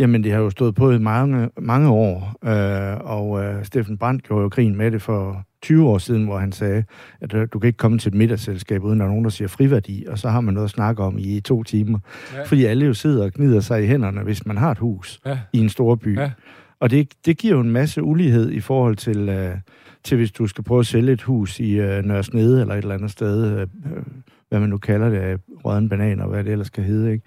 [0.00, 4.22] Jamen, det har jo stået på i mange, mange år, øh, og øh, Steffen Brandt
[4.22, 6.84] gjorde jo grin med det for 20 år siden, hvor han sagde,
[7.20, 10.04] at øh, du kan ikke komme til et middagsselskab, uden er nogen, der siger friværdi,
[10.08, 11.98] og så har man noget at snakke om i to timer.
[12.34, 12.42] Ja.
[12.42, 15.38] Fordi alle jo sidder og gnider sig i hænderne, hvis man har et hus Ja.
[15.52, 16.18] i en stor by.
[16.18, 16.30] Ja.
[16.80, 19.54] Og det, det giver jo en masse ulighed i forhold til, øh,
[20.04, 22.94] til hvis du skal prøve at sælge et hus i øh, Nørresnede eller et eller
[22.94, 24.02] andet sted, øh, øh,
[24.48, 27.12] hvad man nu kalder det, rødden banan og hvad det ellers skal hedde.
[27.12, 27.24] Ikke?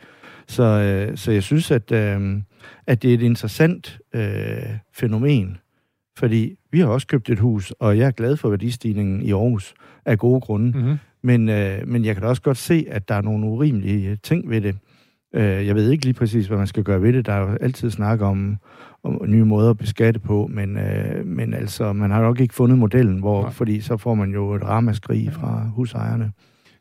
[0.47, 2.41] Så, øh, så jeg synes, at, øh,
[2.87, 4.23] at det er et interessant øh,
[4.93, 5.57] fænomen,
[6.17, 9.73] fordi vi har også købt et hus, og jeg er glad for værdistigningen i Aarhus
[10.05, 10.77] af gode grunde.
[10.77, 10.97] Mm-hmm.
[11.21, 14.49] Men, øh, men jeg kan da også godt se, at der er nogle urimelige ting
[14.49, 14.75] ved det.
[15.35, 17.25] Øh, jeg ved ikke lige præcis, hvad man skal gøre ved det.
[17.25, 18.57] Der er jo altid snak om,
[19.03, 22.77] om nye måder at beskatte på, men, øh, men altså, man har nok ikke fundet
[22.77, 23.51] modellen, hvor, Nej.
[23.51, 26.31] fordi så får man jo et ramaskrig fra husejerne.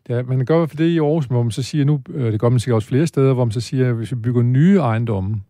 [0.09, 2.33] Ja, man gør i hvert fald det i Aarhus, hvor man så siger nu, øh,
[2.33, 4.43] det gør man sikkert også flere steder, hvor man så siger, at hvis vi bygger
[4.43, 5.43] nye ejendomme,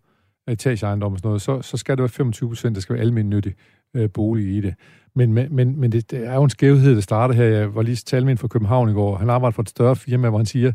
[0.48, 3.54] etageejendomme og sådan noget, så, så skal det være 25 procent, der skal være almindelig
[3.96, 4.74] øh, bolig i det.
[5.14, 7.44] Men, men, men, det, det er jo en skævhed, der starter her.
[7.44, 9.16] Jeg var lige en fra København i går.
[9.16, 10.72] Han arbejder for et større firma, hvor han siger,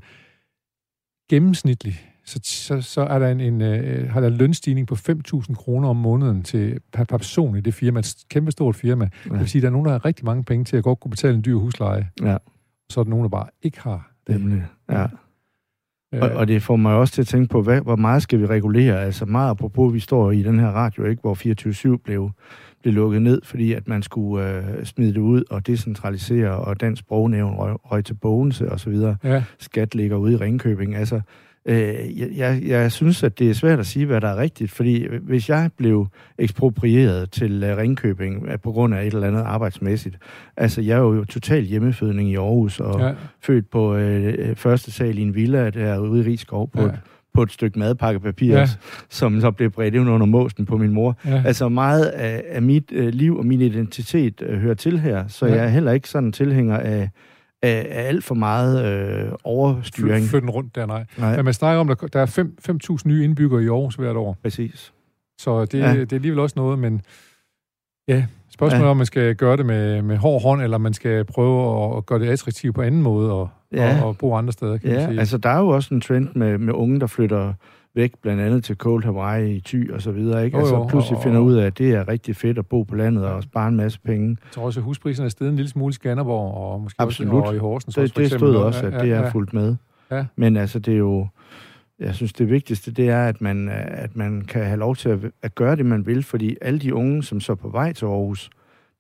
[1.30, 5.54] gennemsnitligt, så, så, så er der en, en, øh, har der en lønstigning på 5.000
[5.54, 8.00] kroner om måneden til, per, per person i det firma.
[8.00, 9.10] Et kæmpe stort firma.
[9.24, 11.00] Det vil sige, at der er nogen, der har rigtig mange penge til at godt
[11.00, 12.10] kunne betale en dyr husleje.
[12.22, 12.38] Ja.
[12.90, 14.40] Så er der nogen, der bare ikke har det.
[14.42, 14.64] Nemlig.
[14.92, 15.04] Ja.
[16.14, 18.40] Øh, Og, og det får mig også til at tænke på, hvad, hvor meget skal
[18.40, 19.02] vi regulere?
[19.06, 22.32] Altså meget apropos, vi står i den her radio, ikke, hvor 24-7 blev,
[22.82, 27.00] blev lukket ned, fordi at man skulle øh, smide det ud og decentralisere, og dansk
[27.00, 29.16] sprognævn røg, røg til Bogense og så videre.
[29.24, 30.96] ja, Skat ligger ude i Ringkøbing.
[30.96, 31.22] Altså,
[31.68, 34.72] Øh, jeg, jeg, jeg synes, at det er svært at sige, hvad der er rigtigt,
[34.72, 36.08] fordi hvis jeg blev
[36.38, 40.18] eksproprieret til uh, Ringkøbing uh, på grund af et eller andet arbejdsmæssigt,
[40.58, 43.12] altså jeg er jo totalt hjemmefødning i Aarhus, og ja.
[43.42, 46.88] født på uh, første sal i en villa derude i Rigskov på ja.
[46.88, 47.00] et
[47.34, 48.68] på et stykke madpakkepapir, ja.
[49.10, 51.18] som så blev bredt ind under måsen på min mor.
[51.26, 51.44] Ja.
[51.46, 55.46] Altså meget af, af mit uh, liv og min identitet uh, hører til her, så
[55.46, 55.56] ja.
[55.56, 57.10] jeg er heller ikke sådan tilhænger af
[57.62, 60.26] af, af alt for meget øh, overstyring.
[60.28, 61.06] Flyt den rundt der, nej.
[61.18, 61.36] nej.
[61.36, 64.38] Men man snakker om, at der, der er 5.000 nye indbyggere i Aarhus hvert år.
[64.44, 64.94] Præcis.
[65.38, 65.94] Så det, ja.
[65.94, 67.02] det er alligevel også noget, men
[68.08, 68.90] ja, spørgsmålet ja.
[68.90, 72.06] om man skal gøre det med, med hård hånd, eller man skal prøve at, at
[72.06, 74.02] gøre det attraktivt på anden måde, og, ja.
[74.02, 75.20] og, og bo andre steder, kan ja, man sige.
[75.20, 77.54] altså der er jo også en trend med, med unge, der flytter
[77.98, 80.58] væk, blandt andet til Cold Hawaii i Thy og så videre, ikke?
[80.58, 83.26] Oh, altså pludselig finder ud af, at det er rigtig fedt at bo på landet
[83.26, 84.28] og spare en masse penge.
[84.30, 87.44] Jeg tror også, at huspriserne er stedet en lille smule i Skanderborg, og måske Absolut.
[87.44, 87.96] også i Horsens.
[87.96, 89.30] Det, også, det stod også, at ja, det er ja.
[89.30, 89.76] fuldt med.
[90.12, 90.26] Ja.
[90.36, 91.28] Men altså, det er jo...
[92.00, 95.20] Jeg synes, det vigtigste, det er, at man, at man kan have lov til at,
[95.42, 98.06] at gøre det, man vil, fordi alle de unge, som så er på vej til
[98.06, 98.50] Aarhus,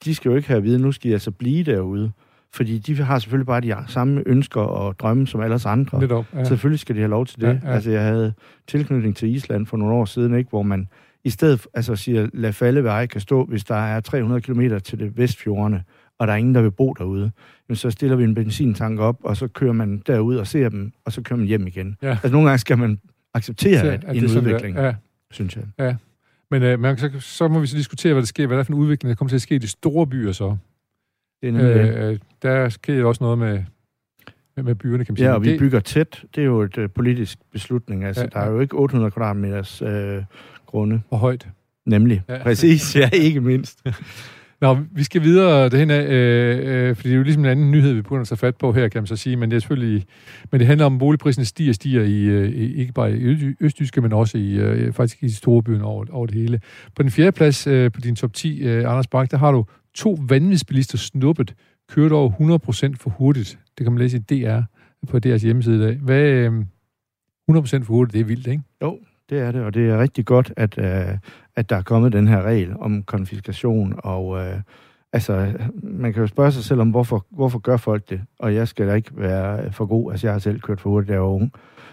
[0.05, 2.11] de skal jo ikke have at vide, nu skal de altså blive derude.
[2.53, 5.99] Fordi de har selvfølgelig bare de samme ønsker og drømme som alle andre.
[5.99, 6.43] Netop, ja.
[6.43, 7.47] Selvfølgelig skal de have lov til det.
[7.47, 7.73] Ja, ja.
[7.73, 8.33] Altså, jeg havde
[8.67, 10.87] tilknytning til Island for nogle år siden, ikke, hvor man
[11.23, 14.61] i stedet altså siger, lad falde ved ej kan stå, hvis der er 300 km
[14.83, 15.83] til det vestfjordene,
[16.19, 17.31] og der er ingen, der vil bo derude.
[17.67, 20.91] Men så stiller vi en benzintank op, og så kører man derud og ser dem,
[21.05, 21.97] og så kører man hjem igen.
[22.01, 22.09] Ja.
[22.09, 22.99] Altså, nogle gange skal man
[23.33, 24.93] acceptere så, at, en udvikling, ja.
[25.31, 25.63] synes jeg.
[25.79, 25.95] Ja.
[26.51, 28.65] Men øh, man, så, så må vi så diskutere, hvad der sker, hvad der er
[28.65, 30.57] for en udvikling, der kommer til at ske i de store byer så.
[31.41, 33.63] Det er øh, der sker også noget med,
[34.63, 35.27] med, byerne, kan man sige.
[35.27, 36.23] Ja, og vi bygger tæt.
[36.35, 38.03] Det er jo et uh, politisk beslutning.
[38.03, 38.39] Altså, ja, ja.
[38.39, 39.89] der er jo ikke 800 kvadratmeters uh,
[40.65, 41.01] grunde.
[41.09, 41.47] Og højt.
[41.85, 42.23] Nemlig.
[42.29, 42.43] Ja.
[42.43, 43.81] Præcis, ja, ikke mindst.
[44.61, 47.71] Nå, vi skal videre derhen af, øh, øh, fordi det er jo ligesom en anden
[47.71, 49.59] nyhed, vi begynder at tage fat på her, kan man så sige, men det er
[49.59, 50.05] selvfølgelig,
[50.51, 54.13] men det handler om, at boligpriserne stiger stiger i, øh, ikke bare i Østjyske, men
[54.13, 56.61] også i, øh, faktisk i byer over, over det hele.
[56.95, 59.65] På den fjerde plads øh, på din top 10, øh, Anders Bak, der har du
[59.97, 61.55] to vanvidsbilister snuppet,
[61.89, 62.29] kørte over
[62.93, 63.59] 100% for hurtigt.
[63.77, 64.59] Det kan man læse i DR
[65.07, 65.97] på deres hjemmeside i dag.
[65.97, 66.65] Hvad, øh,
[67.47, 68.63] 100% for hurtigt, det er vildt, ikke?
[68.81, 71.17] Jo, det er det, og det er rigtig godt, at, øh,
[71.55, 74.61] at der er kommet den her regel om konfiskation, og øh,
[75.13, 78.21] altså, man kan jo spørge sig selv om, hvorfor, hvorfor gør folk det?
[78.39, 81.09] Og jeg skal da ikke være for god, altså jeg har selv kørt for hurtigt,
[81.09, 81.51] der var unge.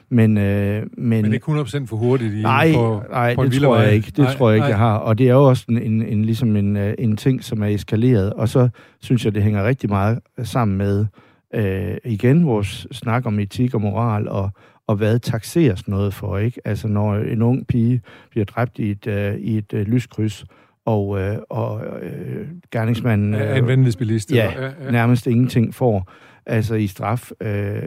[0.08, 3.78] Men, øh, men, men ikke 100% for hurtigt i, nej, på, nej, på det tror
[3.78, 4.06] jeg ikke.
[4.06, 4.68] Det nej, tror jeg ikke, nej.
[4.68, 4.96] jeg har.
[4.96, 7.66] Og det er jo også en, en, en, ligesom en, øh, en ting, som er
[7.66, 8.32] eskaleret.
[8.32, 8.68] Og så
[9.00, 11.06] synes jeg, det hænger rigtig meget sammen med,
[11.54, 14.50] øh, igen, vores snak om etik og moral, og,
[14.86, 16.60] og hvad taxeres noget for, ikke?
[16.64, 18.00] Altså, når en ung pige
[18.30, 20.44] bliver dræbt i et, uh, i et uh, lyskryds,
[20.84, 23.34] og, øh, og øh, gerningsmanden...
[23.34, 24.32] Øh, en vanvidsbilist.
[24.32, 26.12] Ja, ja, ja, nærmest ingenting får
[26.46, 27.30] altså i straf.
[27.40, 27.82] Øh,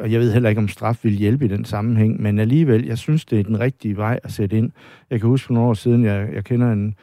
[0.00, 2.98] og jeg ved heller ikke, om straf vil hjælpe i den sammenhæng, men alligevel, jeg
[2.98, 4.70] synes, det er den rigtige vej at sætte ind.
[5.10, 6.94] Jeg kan huske for nogle år siden, jeg, jeg kender en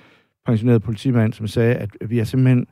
[0.45, 2.67] pensioneret politimand, som sagde, at vi har simpelthen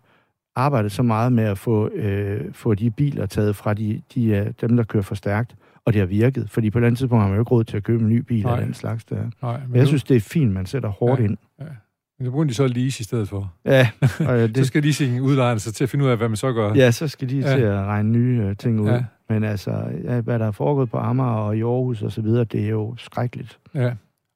[0.55, 4.78] arbejdet så meget med at få, øh, få de biler taget fra de, de, dem,
[4.78, 5.55] der kører for stærkt,
[5.86, 6.49] og det har virket.
[6.49, 8.09] Fordi på et eller andet tidspunkt har man jo ikke råd til at købe en
[8.09, 8.55] ny bil Nej.
[8.55, 9.30] af den slags der.
[9.41, 9.88] Nej, men jeg du...
[9.88, 11.38] synes, det er fint, man sætter hårdt ja, ind.
[11.59, 11.66] Ja.
[12.20, 13.53] Men så begynder de så at lease i stedet for.
[13.66, 13.89] Ja.
[14.01, 14.09] Og
[14.39, 14.57] ja det...
[14.57, 16.74] så skal leasing udlejerne sig til at finde ud af, hvad man så gør.
[16.74, 17.55] Ja, så skal de ja.
[17.55, 18.89] til at regne nye uh, ting ud.
[18.89, 19.03] Ja.
[19.30, 19.72] Men altså,
[20.24, 22.96] hvad der er foregået på Amager og i Aarhus og så videre, det er jo
[22.98, 23.60] skrækkeligt.
[23.76, 23.94] Ja,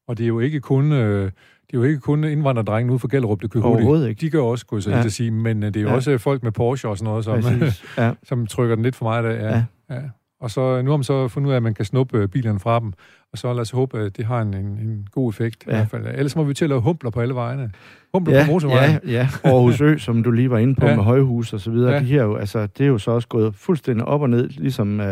[0.07, 0.91] og det er jo ikke kun...
[0.91, 1.31] Øh,
[1.67, 4.09] det er jo ikke kun indvandrerdrengen ude for Gellerup, det kører hurtigt.
[4.09, 4.21] ikke.
[4.21, 5.09] De gør også, kunne jeg ja.
[5.09, 5.95] sige, men øh, det er jo ja.
[5.95, 7.61] også folk med Porsche og sådan noget, som,
[7.97, 8.13] ja.
[8.23, 9.51] som trykker den lidt for meget af.
[9.51, 9.63] Ja.
[9.89, 9.95] Ja.
[9.95, 10.09] Ja.
[10.39, 12.59] Og så, nu har man så fundet ud af, at man kan snuppe øh, bilerne
[12.59, 12.93] fra dem,
[13.31, 15.63] og så lad os håbe, at det har en, en, en god effekt.
[15.67, 15.71] Ja.
[15.71, 16.05] I hvert fald.
[16.15, 17.71] Ellers må vi til at lave humpler på alle vejene.
[18.13, 18.99] Humpler ja, på motorvejen.
[19.05, 19.29] Ja, ja.
[19.43, 20.95] Aarhus Ø, som du lige var inde på ja.
[20.95, 21.99] med højhus og så videre, ja.
[21.99, 24.49] de her jo, altså, det er jo så også gået fuldstændig op og ned.
[24.49, 25.05] Ligesom, uh,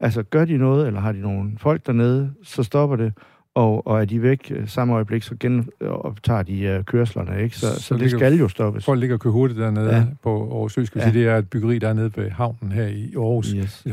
[0.00, 3.12] altså, gør de noget, eller har de nogle folk dernede, så stopper det.
[3.54, 7.56] Og, og er de væk uh, samme øjeblik, så genoptager de uh, kørslerne, ikke?
[7.56, 8.84] Så, så, så det skal jo stoppes.
[8.84, 10.04] Folk ligger og kører hurtigt dernede ja.
[10.22, 11.10] på Aarhus Ø, skal ja.
[11.10, 11.20] sige.
[11.20, 13.50] Det er et byggeri, der er nede ved havnen her i Aarhus.
[13.50, 13.86] Yes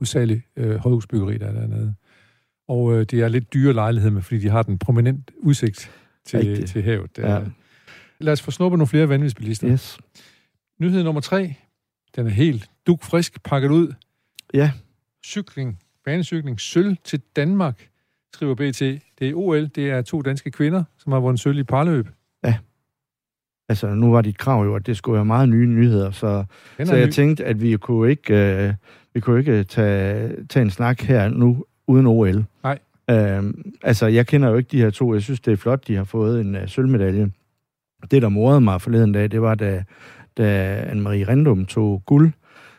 [0.00, 1.94] hovedsageligt øh, højhusbyggeri, der er dernede.
[2.70, 5.90] Og øh, det er lidt dyre lejligheder, med, fordi de har den prominent udsigt
[6.24, 7.16] til, til havet.
[7.16, 7.34] Der.
[7.34, 7.40] Ja.
[8.18, 9.70] Lad os få snuppet nogle flere vanvidsbilister.
[9.70, 9.98] Yes.
[10.80, 11.54] Nyhed nummer tre.
[12.16, 13.92] Den er helt dukfrisk pakket ud.
[14.54, 14.72] Ja.
[15.26, 17.88] Cykling, banecykling, sølv til Danmark,
[18.34, 18.80] skriver BT.
[19.18, 22.08] Det er OL, det er to danske kvinder, som har vundet sølv i parløb.
[22.44, 22.56] Ja.
[23.68, 26.44] Altså, nu var dit krav jo, at det skulle være meget nye nyheder, så,
[26.84, 27.12] så jeg ny.
[27.12, 28.34] tænkte, at vi kunne ikke...
[28.34, 28.74] Øh,
[29.14, 32.44] vi kunne ikke tage, tage en snak her nu uden OL.
[32.62, 32.78] Nej.
[33.10, 35.14] Øhm, altså, jeg kender jo ikke de her to.
[35.14, 37.30] Jeg synes, det er flot, de har fået en uh, sølvmedalje.
[38.10, 39.84] Det, der morede mig forleden dag, det var, da,
[40.38, 42.30] da Anne-Marie Rendum tog guld,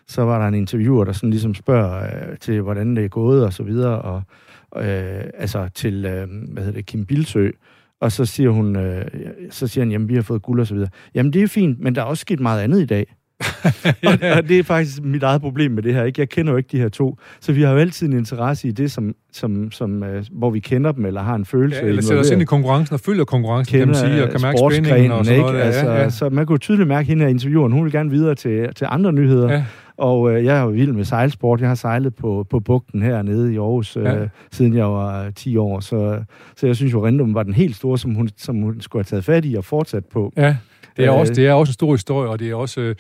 [0.08, 3.46] så var der en interviewer, der sådan ligesom spørger uh, til, hvordan det er gået
[3.46, 4.24] og så videre, og,
[4.76, 7.50] øh, altså til, øh, hvad hedder det, Kim Bilsø,
[8.00, 9.06] og så siger hun, øh,
[9.50, 10.90] så siger han, jamen vi har fået guld og så videre.
[11.16, 13.16] Jamen det er fint, men der er også sket meget andet i dag.
[14.08, 16.04] og, og det er faktisk mit eget problem med det her.
[16.04, 16.22] Ikke?
[16.22, 17.18] Jeg kender jo ikke de her to.
[17.40, 20.60] Så vi har jo altid en interesse i det, som, som, som, uh, hvor vi
[20.60, 21.80] kender dem, eller har en følelse.
[21.82, 24.30] Ja, eller sætter os ind i konkurrencen og følger konkurrencen, kender, kan man sige, og
[24.32, 25.62] kan mærke spændingen og sådan noget.
[25.62, 26.10] Altså, Ja, ja.
[26.10, 27.72] Så man kunne tydeligt mærke hende her intervieweren.
[27.72, 29.52] Hun vil gerne videre til, til andre nyheder.
[29.54, 29.64] Ja.
[29.98, 31.60] Og øh, jeg er jo vild med sejlsport.
[31.62, 34.16] Jeg har sejlet på, på bugten hernede i Aarhus, øh, Ja.
[34.52, 35.80] siden jeg var 10 år.
[35.80, 36.24] Så,
[36.58, 39.04] så jeg synes jo, Rindum var den helt store, som hun, som hun skulle have
[39.10, 40.34] taget fat i og fortsat på.
[40.38, 40.56] Ja,
[40.98, 42.96] det er, Øh, også, det er også en stor historie, og det er også øh,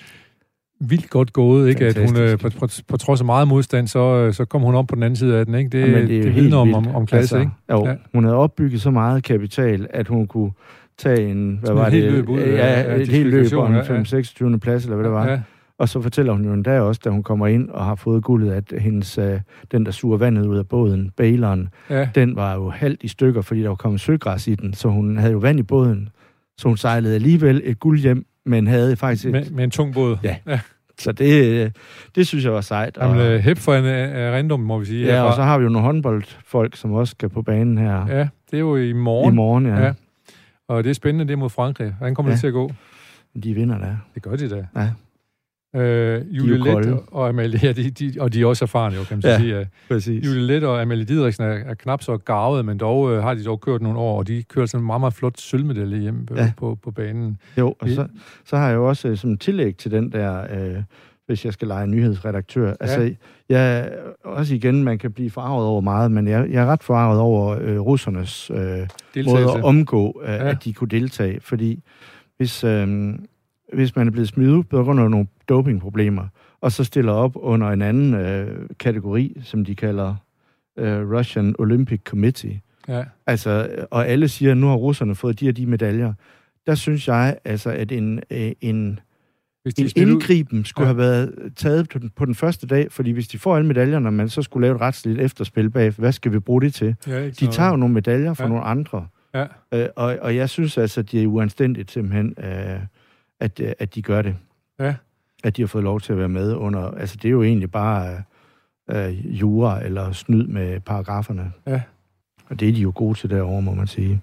[0.90, 1.86] vildt godt gået, ikke?
[1.86, 4.76] At hun, øh, på, på, på trods af meget modstand, så, øh, så kom hun
[4.76, 5.70] om på den anden side af den, ikke?
[5.70, 7.52] Det, Jamen, det, jo det vidner om, om, om klasse, ikke?
[7.72, 7.96] Jo, Ja.
[8.14, 10.52] hun havde opbygget så meget kapital, at hun kunne
[10.98, 12.02] tage en, hvad var et det?
[12.02, 14.02] helt løb ud ja, af et helt løb på en ja, ja.
[14.02, 14.58] 5-26.
[14.58, 15.28] plads, eller hvad det var.
[15.30, 15.40] Ja,
[15.78, 18.52] Og så fortæller hun jo endda også, da hun kommer ind og har fået guldet,
[18.52, 19.40] at hendes, øh,
[19.72, 22.10] den, der suger vandet ud af båden, baileren, ja.
[22.16, 25.18] den var jo halvt i stykker, fordi der var kommet søgræs i den, så hun
[25.18, 26.10] havde jo vand i båden.
[26.58, 29.26] Så hun sejlede alligevel et guld hjem, men havde faktisk...
[29.26, 30.18] Et, Med, med en tung båd.
[30.24, 30.36] Ja.
[31.00, 31.72] Så det, øh,
[32.16, 32.98] det synes jeg var sejt.
[32.98, 35.06] Og, Jamen, øh, hæb for en af Rindum, må vi sige.
[35.06, 35.36] ja, og herfra.
[35.36, 38.60] så har vi jo nogle håndboldfolk, som også skal på banen her Ja, det er
[38.60, 39.66] jo i i morgen, morgen.
[39.66, 39.76] Ja.
[39.76, 39.86] Ja.
[39.86, 39.94] ja.
[40.68, 41.94] og det er spændende, det er mod Frankrig.
[41.98, 42.32] Hvordan kommer ja.
[42.32, 42.36] Ja.
[42.36, 42.72] det til at gå?
[43.44, 43.96] De vinder der.
[44.16, 44.66] Det gør de da.
[44.76, 44.90] Ja.
[45.76, 49.18] Øh, Julie Let og Amalie, ja, de, de, og de er også erfarne, jo, kan
[49.18, 49.40] man ja.
[49.40, 49.58] Sige.
[49.58, 49.66] Ja.
[49.88, 50.26] Præcis.
[50.26, 53.44] Julie Let og Amalie Didriksen er, er knap så garvet, men dog øh, har de
[53.44, 56.36] dog kørt nogle år, og de kører sådan en meget, meget flot sølvmedalje hjem på,
[56.36, 56.52] ja.
[56.58, 57.38] På, på banen.
[57.58, 58.08] Jo, og så,
[58.46, 60.84] så har jeg jo også øh, som tillæg til den der, øh,
[61.28, 62.76] hvis jeg skal lege nyhedsredaktør, ja.
[62.80, 63.14] altså,
[63.50, 63.92] jeg,
[64.24, 67.58] også igen, man kan blive forarvet over meget, men jeg, jeg er ret forarvet over
[67.62, 68.88] øh, russernes øh,
[69.26, 70.50] måde at omgå, øh, ja.
[70.50, 71.84] at de kunne deltage, fordi
[72.38, 73.14] hvis, øh,
[73.74, 76.28] hvis man er blevet smidt ud på grund af nogle dopingproblemer,
[76.62, 80.16] og så stiller op under en anden øh, kategori, som de kalder
[80.80, 83.04] øh, Russian Olympic Committee, Ja.
[83.28, 86.14] Altså, og alle siger, at nu har russerne fået de og de medaljer.
[86.68, 89.00] Der synes jeg, altså, at en, øh, en,
[89.64, 90.94] Hvis de en smidt ud- indgriben skulle Ja.
[90.94, 94.12] have været taget på den, på den første dag, fordi hvis de får alle medaljerne,
[94.12, 96.96] man så skulle lave et retsligt efterspil bag, hvad skal vi bruge det til?
[97.08, 98.50] Ja, De tager jo nogle medaljer fra Ja.
[98.50, 99.46] nogle andre, Ja.
[99.74, 102.80] øh, og, og jeg synes altså, at det er uanstændigt simpelthen, øh,
[103.42, 104.36] at, øh, at de gør det.
[104.80, 104.96] Ja.
[105.44, 107.72] At de har fået lov til at være med under, altså det er jo egentlig
[107.72, 108.24] bare
[108.90, 111.52] øh, øh, jura eller snyd med paragraferne.
[111.68, 111.82] Ja.
[112.50, 114.22] Og det er de jo gode til derovre, må man sige.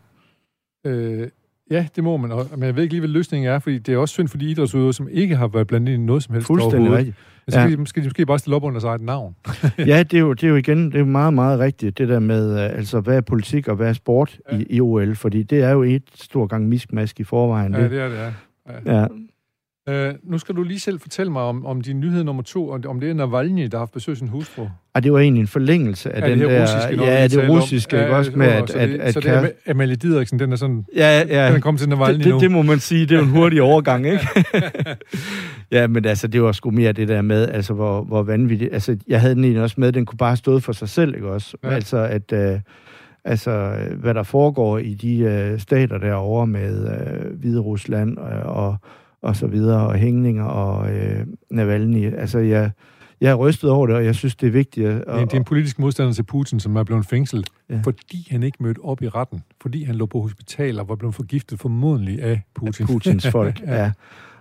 [0.86, 1.28] Øh,
[1.70, 2.32] ja, det må man.
[2.32, 4.38] Og, men jeg ved ikke lige, hvad løsningen er, fordi det er også synd for
[4.38, 7.16] de idrætsudøvere, som ikke har været blandet ind i noget som helst Fuldstændig rigtigt.
[7.46, 7.66] Men så Ja.
[7.66, 9.36] skal, de, skal de måske bare stille op under sig et navn.
[9.78, 12.08] ja, det er, jo, det er jo igen, det er jo meget, meget rigtigt, det
[12.08, 14.56] der med, øh, altså, hvad er politik og hvad er sport ja.
[14.56, 17.74] i, i OL, fordi det er jo et stor gang miskmask i forvejen.
[17.74, 18.32] Ja, det, det er det, ja.
[18.86, 19.06] Ja.
[19.88, 22.80] Øh, nu skal du lige selv fortælle mig om, om din nyhed nummer to, og
[22.86, 24.66] om det er Navalny, der har haft besøg sin hustru.
[24.94, 26.62] Og det var egentlig en forlængelse af Ja, den det der...
[26.62, 29.30] russiske, noget, ja, det russiske, ikke også med, at, så at, det, at, så det
[29.30, 31.46] er Am- Amalie Didriksen, den er sådan, Ja, ja.
[31.46, 32.34] den er kommet til Navalny det, nu.
[32.34, 34.28] det, det må man sige, det er en hurtig overgang, ikke?
[35.72, 38.72] ja, men altså, det var sgu mere det der med, altså, hvor, hvor vanvittigt...
[38.72, 41.14] Altså, jeg havde den egentlig også med, den kunne bare have stået for sig selv,
[41.14, 41.56] ikke også?
[41.62, 41.68] Ja.
[41.68, 41.74] Ja.
[41.74, 42.32] Altså, at...
[42.32, 42.60] Øh,
[43.28, 48.76] altså, hvad der foregår i de øh, stater derovre med øh, Hvide Rusland øh, og,
[49.22, 52.14] og så videre, og hængninger og øh, Navalny.
[52.14, 52.70] Altså, jeg,
[53.20, 54.88] jeg er rystet over det, og jeg synes, det er vigtigt.
[54.88, 57.74] At, Det er, det er en politisk modstander til Putin, som er blevet fængslet, ja.
[57.74, 57.80] Ja.
[57.84, 59.42] fordi han ikke mødte op i retten.
[59.62, 62.86] Fordi han lå på hospital og var blevet forgiftet formodentlig af Putin.
[62.86, 63.72] Putins folk, Ja.
[63.74, 63.82] ja.
[63.84, 63.92] ja.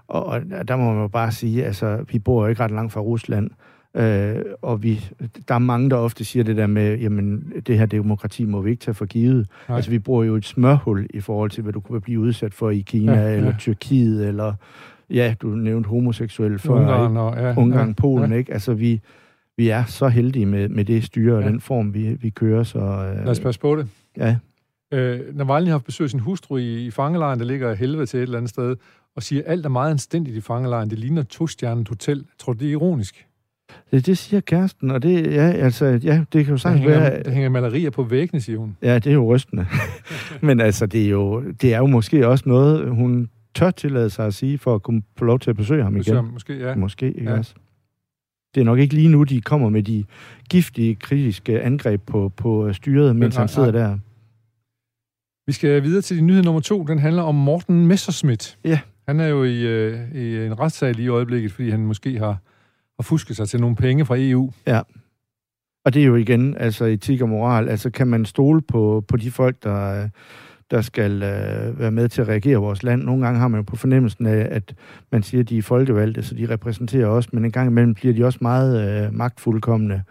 [0.07, 2.93] Og, og der må man jo bare sige, altså, vi bor jo ikke ret langt
[2.93, 3.49] fra Rusland,
[3.95, 5.05] øh, og vi,
[5.47, 8.69] der er mange, der ofte siger det der med, jamen, det her demokrati må vi
[8.71, 9.47] ikke tage for givet.
[9.69, 9.75] Nej.
[9.75, 12.69] Altså, vi bor jo et smørhul i forhold til, hvad du kunne blive udsat for
[12.69, 14.53] i Kina, Ja, ja, eller Tyrkiet, eller,
[15.09, 17.35] ja, du nævnte homoseksuelle før, Ungarn og...
[17.37, 18.37] Ja, Ungarn, ja, Polen, Ja.
[18.37, 18.53] ikke?
[18.53, 19.01] Altså, vi,
[19.57, 21.47] vi er så heldige med, med det styre og Ja.
[21.47, 22.79] den form, vi, vi kører, så...
[22.79, 23.87] Øh, Lad os passe på det.
[24.17, 24.37] ja.
[24.93, 28.05] Øh, Navalny har haft besøg af sin hustru i, i fangelejren, der ligger i helvede
[28.05, 28.75] til et eller andet sted,
[29.15, 30.89] og siger, alt er meget anstændigt i fangelejren.
[30.89, 32.17] Det ligner to-stjernet hotel.
[32.17, 33.26] Jeg tror, det er ironisk.
[33.91, 36.99] Det, det siger kæresten, og det, ja, altså, ja, det kan jo Der sagtens hænger,
[36.99, 37.23] være...
[37.23, 38.77] der hænger malerier på væggene, siger hun.
[38.81, 39.65] Ja, det er jo rystende.
[40.47, 44.25] Men altså, det er, jo, det er jo måske også noget, hun tør tillade sig
[44.25, 45.99] at sige, for at kunne få lov til at besøge ham igen.
[45.99, 46.75] Besøger, måske, ja.
[46.75, 47.37] Måske, ikke Ja.
[47.37, 47.53] også?
[48.55, 50.03] Det er nok ikke lige nu, de kommer med de
[50.49, 53.81] giftige, kritiske angreb på, på styret, mens nej, han sidder nej.
[53.81, 53.97] der.
[55.47, 56.83] Vi skal videre til nyhed nummer to.
[56.83, 58.57] Den handler om Morten Messerschmidt.
[58.65, 58.79] Ja.
[59.07, 62.37] Han er jo i, øh, i en retssag lige i øjeblikket, fordi han måske har,
[62.99, 64.51] har fusket sig til nogle penge fra EU.
[65.85, 67.69] Og det er jo igen, altså etik og moral.
[67.69, 70.09] Altså, kan man stole på, på de folk, der,
[70.71, 73.03] der skal øh, være med til at reagere vores land?
[73.03, 74.75] Nogle gange har man jo på fornemmelsen af, at
[75.11, 78.13] man siger, at de er folkevalgte, så de repræsenterer os, men en gang imellem bliver
[78.13, 80.03] de også meget øh, magtfuldkommende.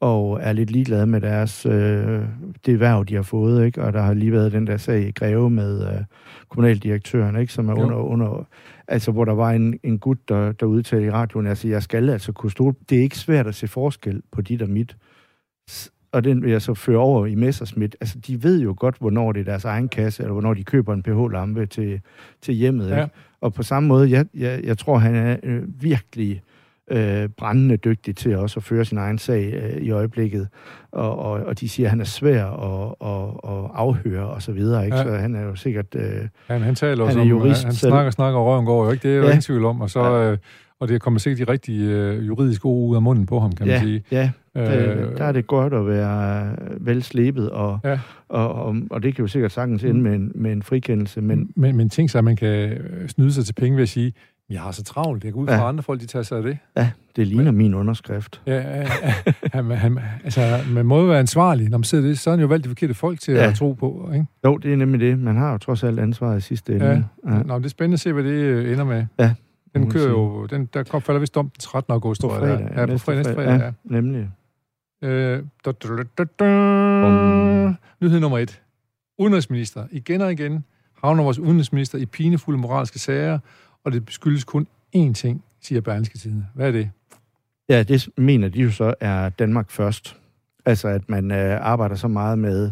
[0.00, 2.22] og er lidt ligeglade med deres, øh,
[2.66, 3.82] det værv, de har fået, ikke?
[3.82, 6.04] Og der har lige været den der sag i Greve med øh,
[6.48, 7.52] kommunaldirektøren, ikke?
[7.52, 8.46] Som er under, under,
[8.88, 12.10] altså hvor der var en, en gut, der, der udtalte i radioen, altså jeg skal
[12.10, 14.96] altså kunne stole, det er ikke svært at se forskel på dit og mit.
[16.12, 17.96] Og den vil jeg så føre over i Messersmith.
[18.00, 20.94] Altså, de ved jo godt, hvornår det er deres egen kasse, eller hvornår de køber
[20.94, 22.00] en pH-lampe til,
[22.42, 22.90] til hjemmet.
[22.90, 23.02] Ja.
[23.02, 23.14] Ikke?
[23.40, 26.42] Og på samme måde, jeg, jeg, jeg tror, han er øh, virkelig
[26.90, 30.48] øh, brændende dygtig til også at føre sin egen sag øh, i øjeblikket.
[30.92, 34.52] Og, og, og de siger, at han er svær at, at, at afhøre og så
[34.52, 34.84] videre.
[34.84, 34.96] Ikke?
[34.96, 35.02] Ja.
[35.02, 35.86] Så han er jo sikkert...
[35.96, 36.02] Øh,
[36.46, 37.90] Han, han taler Han også er om, jurist han, han selv.
[37.90, 39.02] snakker, snakker, og røven går jo ikke.
[39.08, 39.28] Det er jo Ja.
[39.28, 39.80] ingen tvivl om.
[39.80, 40.30] Og, så, Ja.
[40.32, 40.38] øh,
[40.80, 43.66] og det kommer sikkert de rigtige øh, juridiske ord ud af munden på ham, kan
[43.66, 44.02] man ja, sige.
[44.10, 44.62] ja, Øh,
[45.18, 47.98] der er det godt at være vel slebet, og, Ja.
[48.28, 51.50] og, og, og det kan jo sikkert sagtens ende med en, med en frikendelse, men
[51.56, 54.12] men, men tænk sig, at man kan øh, snyde sig til penge ved at sige,
[54.54, 55.68] jeg har så travlt, jeg går ud fra, Ja.
[55.68, 56.58] andre folk, de tager sig af det.
[56.76, 58.42] ja, det ligner min underskrift.
[58.46, 58.86] Ja, ja, ja.
[59.52, 61.68] han, han, altså, man må jo være ansvarlig.
[61.68, 63.48] Når man sidder det, så er han jo valgt de forkerte folk til Ja.
[63.48, 64.10] at tro på.
[64.14, 64.26] Ikke?
[64.44, 65.18] Jo, det er nemlig det.
[65.18, 66.86] Man har jo trods alt ansvaret i sidste ende.
[66.86, 66.92] Ja.
[66.92, 67.42] Ja.
[67.42, 69.06] Nå, men det er spændende at se, hvad det øh, ender med.
[69.18, 69.34] Ja,
[69.74, 71.92] Den kører jo, den, der kom, falder vist om den 13.
[71.92, 72.40] august, tror jeg.
[72.40, 72.58] fredag.
[72.58, 72.80] det er.
[72.80, 73.64] Ja, på fredag, næste fredag, ja.
[73.64, 73.72] ja.
[73.84, 74.30] Nemlig.
[75.02, 75.88] Øh, da, da,
[76.18, 76.44] da, da.
[78.02, 78.60] Nyhed nummer et.
[79.18, 79.86] Udenrigsminister.
[79.90, 80.64] Igen og igen
[81.04, 83.38] havner vores udenrigsminister i pinefulde moralske sager,
[83.84, 84.66] og det skyldes kun
[84.96, 86.46] én ting, siger Berlingske Tidende.
[86.54, 86.90] Hvad er det?
[87.68, 90.16] Ja, det mener de jo så er Danmark først.
[90.64, 92.70] Altså, at man øh, arbejder så meget med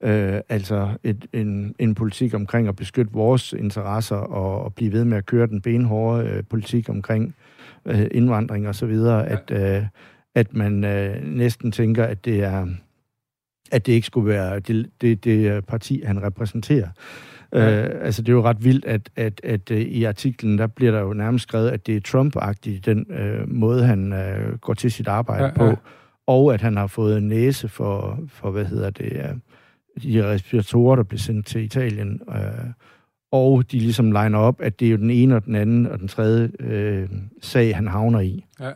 [0.00, 5.04] øh, altså et, en, en politik omkring at beskytte vores interesser og, og blive ved
[5.04, 7.34] med at køre den benhårde øh, politik omkring
[7.86, 9.36] øh, indvandring og så videre, Ja.
[9.36, 9.50] at,
[9.80, 9.86] øh,
[10.34, 12.66] at man øh, næsten tænker, at det er
[13.72, 16.88] at det ikke skulle være det, det, det parti, han repræsenterer.
[17.54, 17.84] Ja.
[17.84, 20.92] Øh, altså, det er jo ret vildt, at, at, at øh, i artiklen, der bliver
[20.92, 24.92] der jo nærmest skrevet, at det er Trump-agtigt, den øh, måde, han øh, går til
[24.92, 25.74] sit arbejde Ja, ja, ja.
[25.74, 25.80] på,
[26.26, 29.34] og at han har fået en næse for, for hvad hedder det, øh,
[30.02, 32.70] de respiratorer, der blev sendt til Italien, øh,
[33.32, 35.98] og de ligesom liner op, at det er jo den ene og den anden og
[35.98, 37.08] den tredje øh,
[37.42, 38.44] sag, han havner i.
[38.60, 38.70] Ja.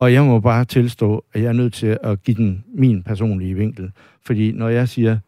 [0.00, 3.54] Og jeg må bare tilstå, at jeg er nødt til at give den min personlige
[3.54, 3.92] vinkel.
[4.26, 5.18] Fordi når jeg siger,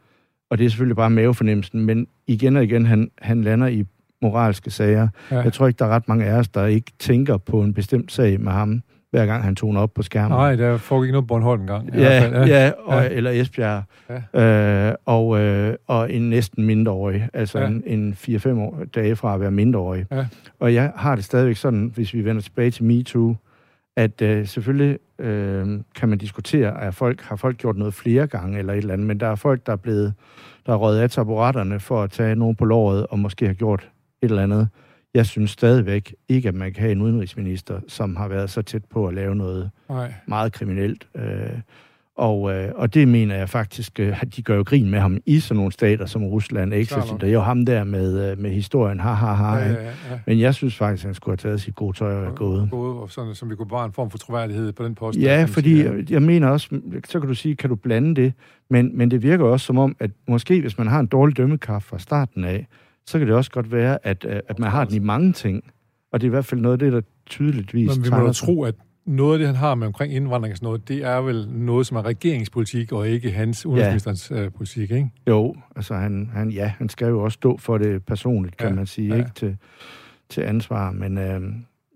[0.50, 3.84] og det er selvfølgelig bare mavefornemmelsen, men igen og igen, han, han lander i
[4.22, 5.08] moralske sager.
[5.30, 5.36] Ja.
[5.36, 5.42] Ja.
[5.42, 8.12] Jeg tror ikke, der er ret mange af os, der ikke tænker på en bestemt
[8.12, 10.38] sag med ham, hver gang han toner op på skærmen.
[10.38, 11.88] Nej, der foregik noget Bornholm engang.
[11.88, 12.48] i hvert Ja, fald.
[12.48, 13.02] ja, og, Ja.
[13.02, 13.08] ja.
[13.10, 13.82] eller Esbjerg.
[14.34, 14.88] Ja.
[14.88, 17.28] Øh, og, øh, og en næsten mindreårig.
[17.32, 17.64] Altså Ja.
[17.64, 17.70] ja.
[17.70, 20.06] en, en 4-5 år, dage fra at være mindreårig.
[20.10, 20.26] Ja.
[20.60, 23.36] Og jeg har det stadigvæk sådan, hvis vi vender tilbage til MeToo,
[23.96, 25.66] at øh, selvfølgelig øh,
[25.96, 29.06] kan man diskutere, at folk har folk gjort noget flere gange eller et eller andet,
[29.06, 30.14] men der er folk, der er blevet,
[30.66, 33.90] der er røget af taburetterne for at tage nogen på låret og måske har gjort
[34.22, 34.68] et eller andet.
[35.14, 38.84] Jeg synes stadigvæk ikke, at man kan have en udenrigsminister, som har været så tæt
[38.84, 40.14] på at lave noget Nej.
[40.26, 41.08] meget kriminelt.
[41.14, 41.50] Øh,
[42.16, 45.18] og, øh, og det mener jeg faktisk, øh, at de gør jo grin med ham
[45.26, 46.74] i sådan nogle stater som Rusland.
[46.74, 46.90] Ikke?
[46.90, 49.56] Så det er jo ham der med, øh, med historien, ha, ha, ha.
[49.56, 49.92] Ja, ja, ja.
[50.26, 52.68] Men jeg synes faktisk, at han skulle have taget sit gode tøj og være gået.
[52.70, 55.18] Gået, og sådan, som vi kunne bevare en form for troværdighed på den post.
[55.18, 56.06] Ja, fordi sige.
[56.10, 58.32] jeg mener også, så kan du sige, kan du blande det,
[58.70, 61.86] men, men det virker også som om, at måske hvis man har en dårlig dømmekraft
[61.86, 62.66] fra starten af,
[63.06, 65.64] så kan det også godt være, at, øh, at man har den i mange ting.
[66.12, 68.46] Og det er i hvert fald noget af det, der tydeligvis Men vi må sig.
[68.46, 68.74] tro, at
[69.06, 71.86] noget af det, han har med omkring indvandring og sådan noget, det er vel noget,
[71.86, 75.10] som er regeringspolitik, og ikke hans udenrigsministerens øh, politik, ikke?
[75.28, 78.74] Jo, altså han, han, ja, han skal jo også stå for det personligt, kan Ja,
[78.74, 79.16] man sige, ja.
[79.16, 79.56] ikke til,
[80.28, 80.90] til ansvar.
[80.92, 81.40] Men, øh,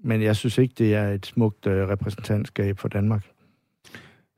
[0.05, 3.25] men jeg synes ikke, det er et smukt øh, repræsentantskab for Danmark.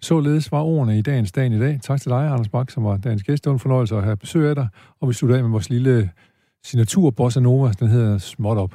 [0.02, 1.78] Således var ordene i dagens dag i dag.
[1.82, 3.44] Tak til dig, Anders Bak, som var dagens gæst.
[3.44, 4.68] Det var en fornøjelse at have besøg af dig.
[5.00, 6.10] Og vi slutter af med vores lille
[6.64, 7.72] signatur Bossa Nova.
[7.80, 8.74] Den hedder Småt op.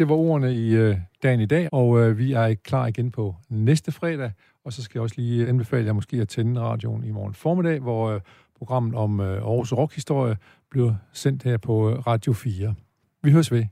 [0.00, 3.36] Det var ordene i øh, dagen i dag, og øh, vi er klar igen på
[3.48, 4.32] næste fredag.
[4.64, 7.80] Og så skal jeg også lige anbefale jer måske at tænde radioen i morgen formiddag,
[7.80, 8.20] hvor øh,
[8.58, 10.36] programmet om øh, Aarhus Rockhistorie
[10.70, 12.74] bliver sendt her på øh, Radio 4.
[13.22, 13.64] Vi høres ved.